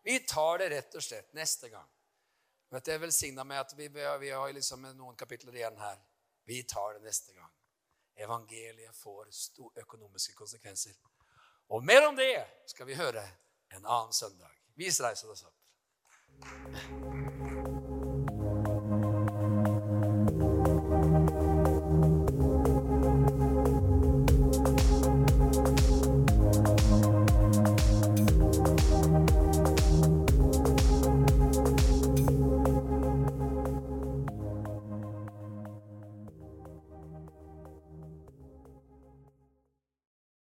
[0.05, 1.89] Vi tar det rett og slett neste gang.
[2.69, 3.89] Vet du, Jeg velsigna med at vi,
[4.21, 5.99] vi har liksom noen kapitler igjen her.
[6.45, 7.52] Vi tar det neste gang.
[8.17, 9.31] Evangeliet får
[9.77, 10.93] økonomiske konsekvenser.
[11.69, 13.25] Og mer om det skal vi høre
[13.73, 14.51] en annen søndag.
[14.75, 17.42] Vis så det opp.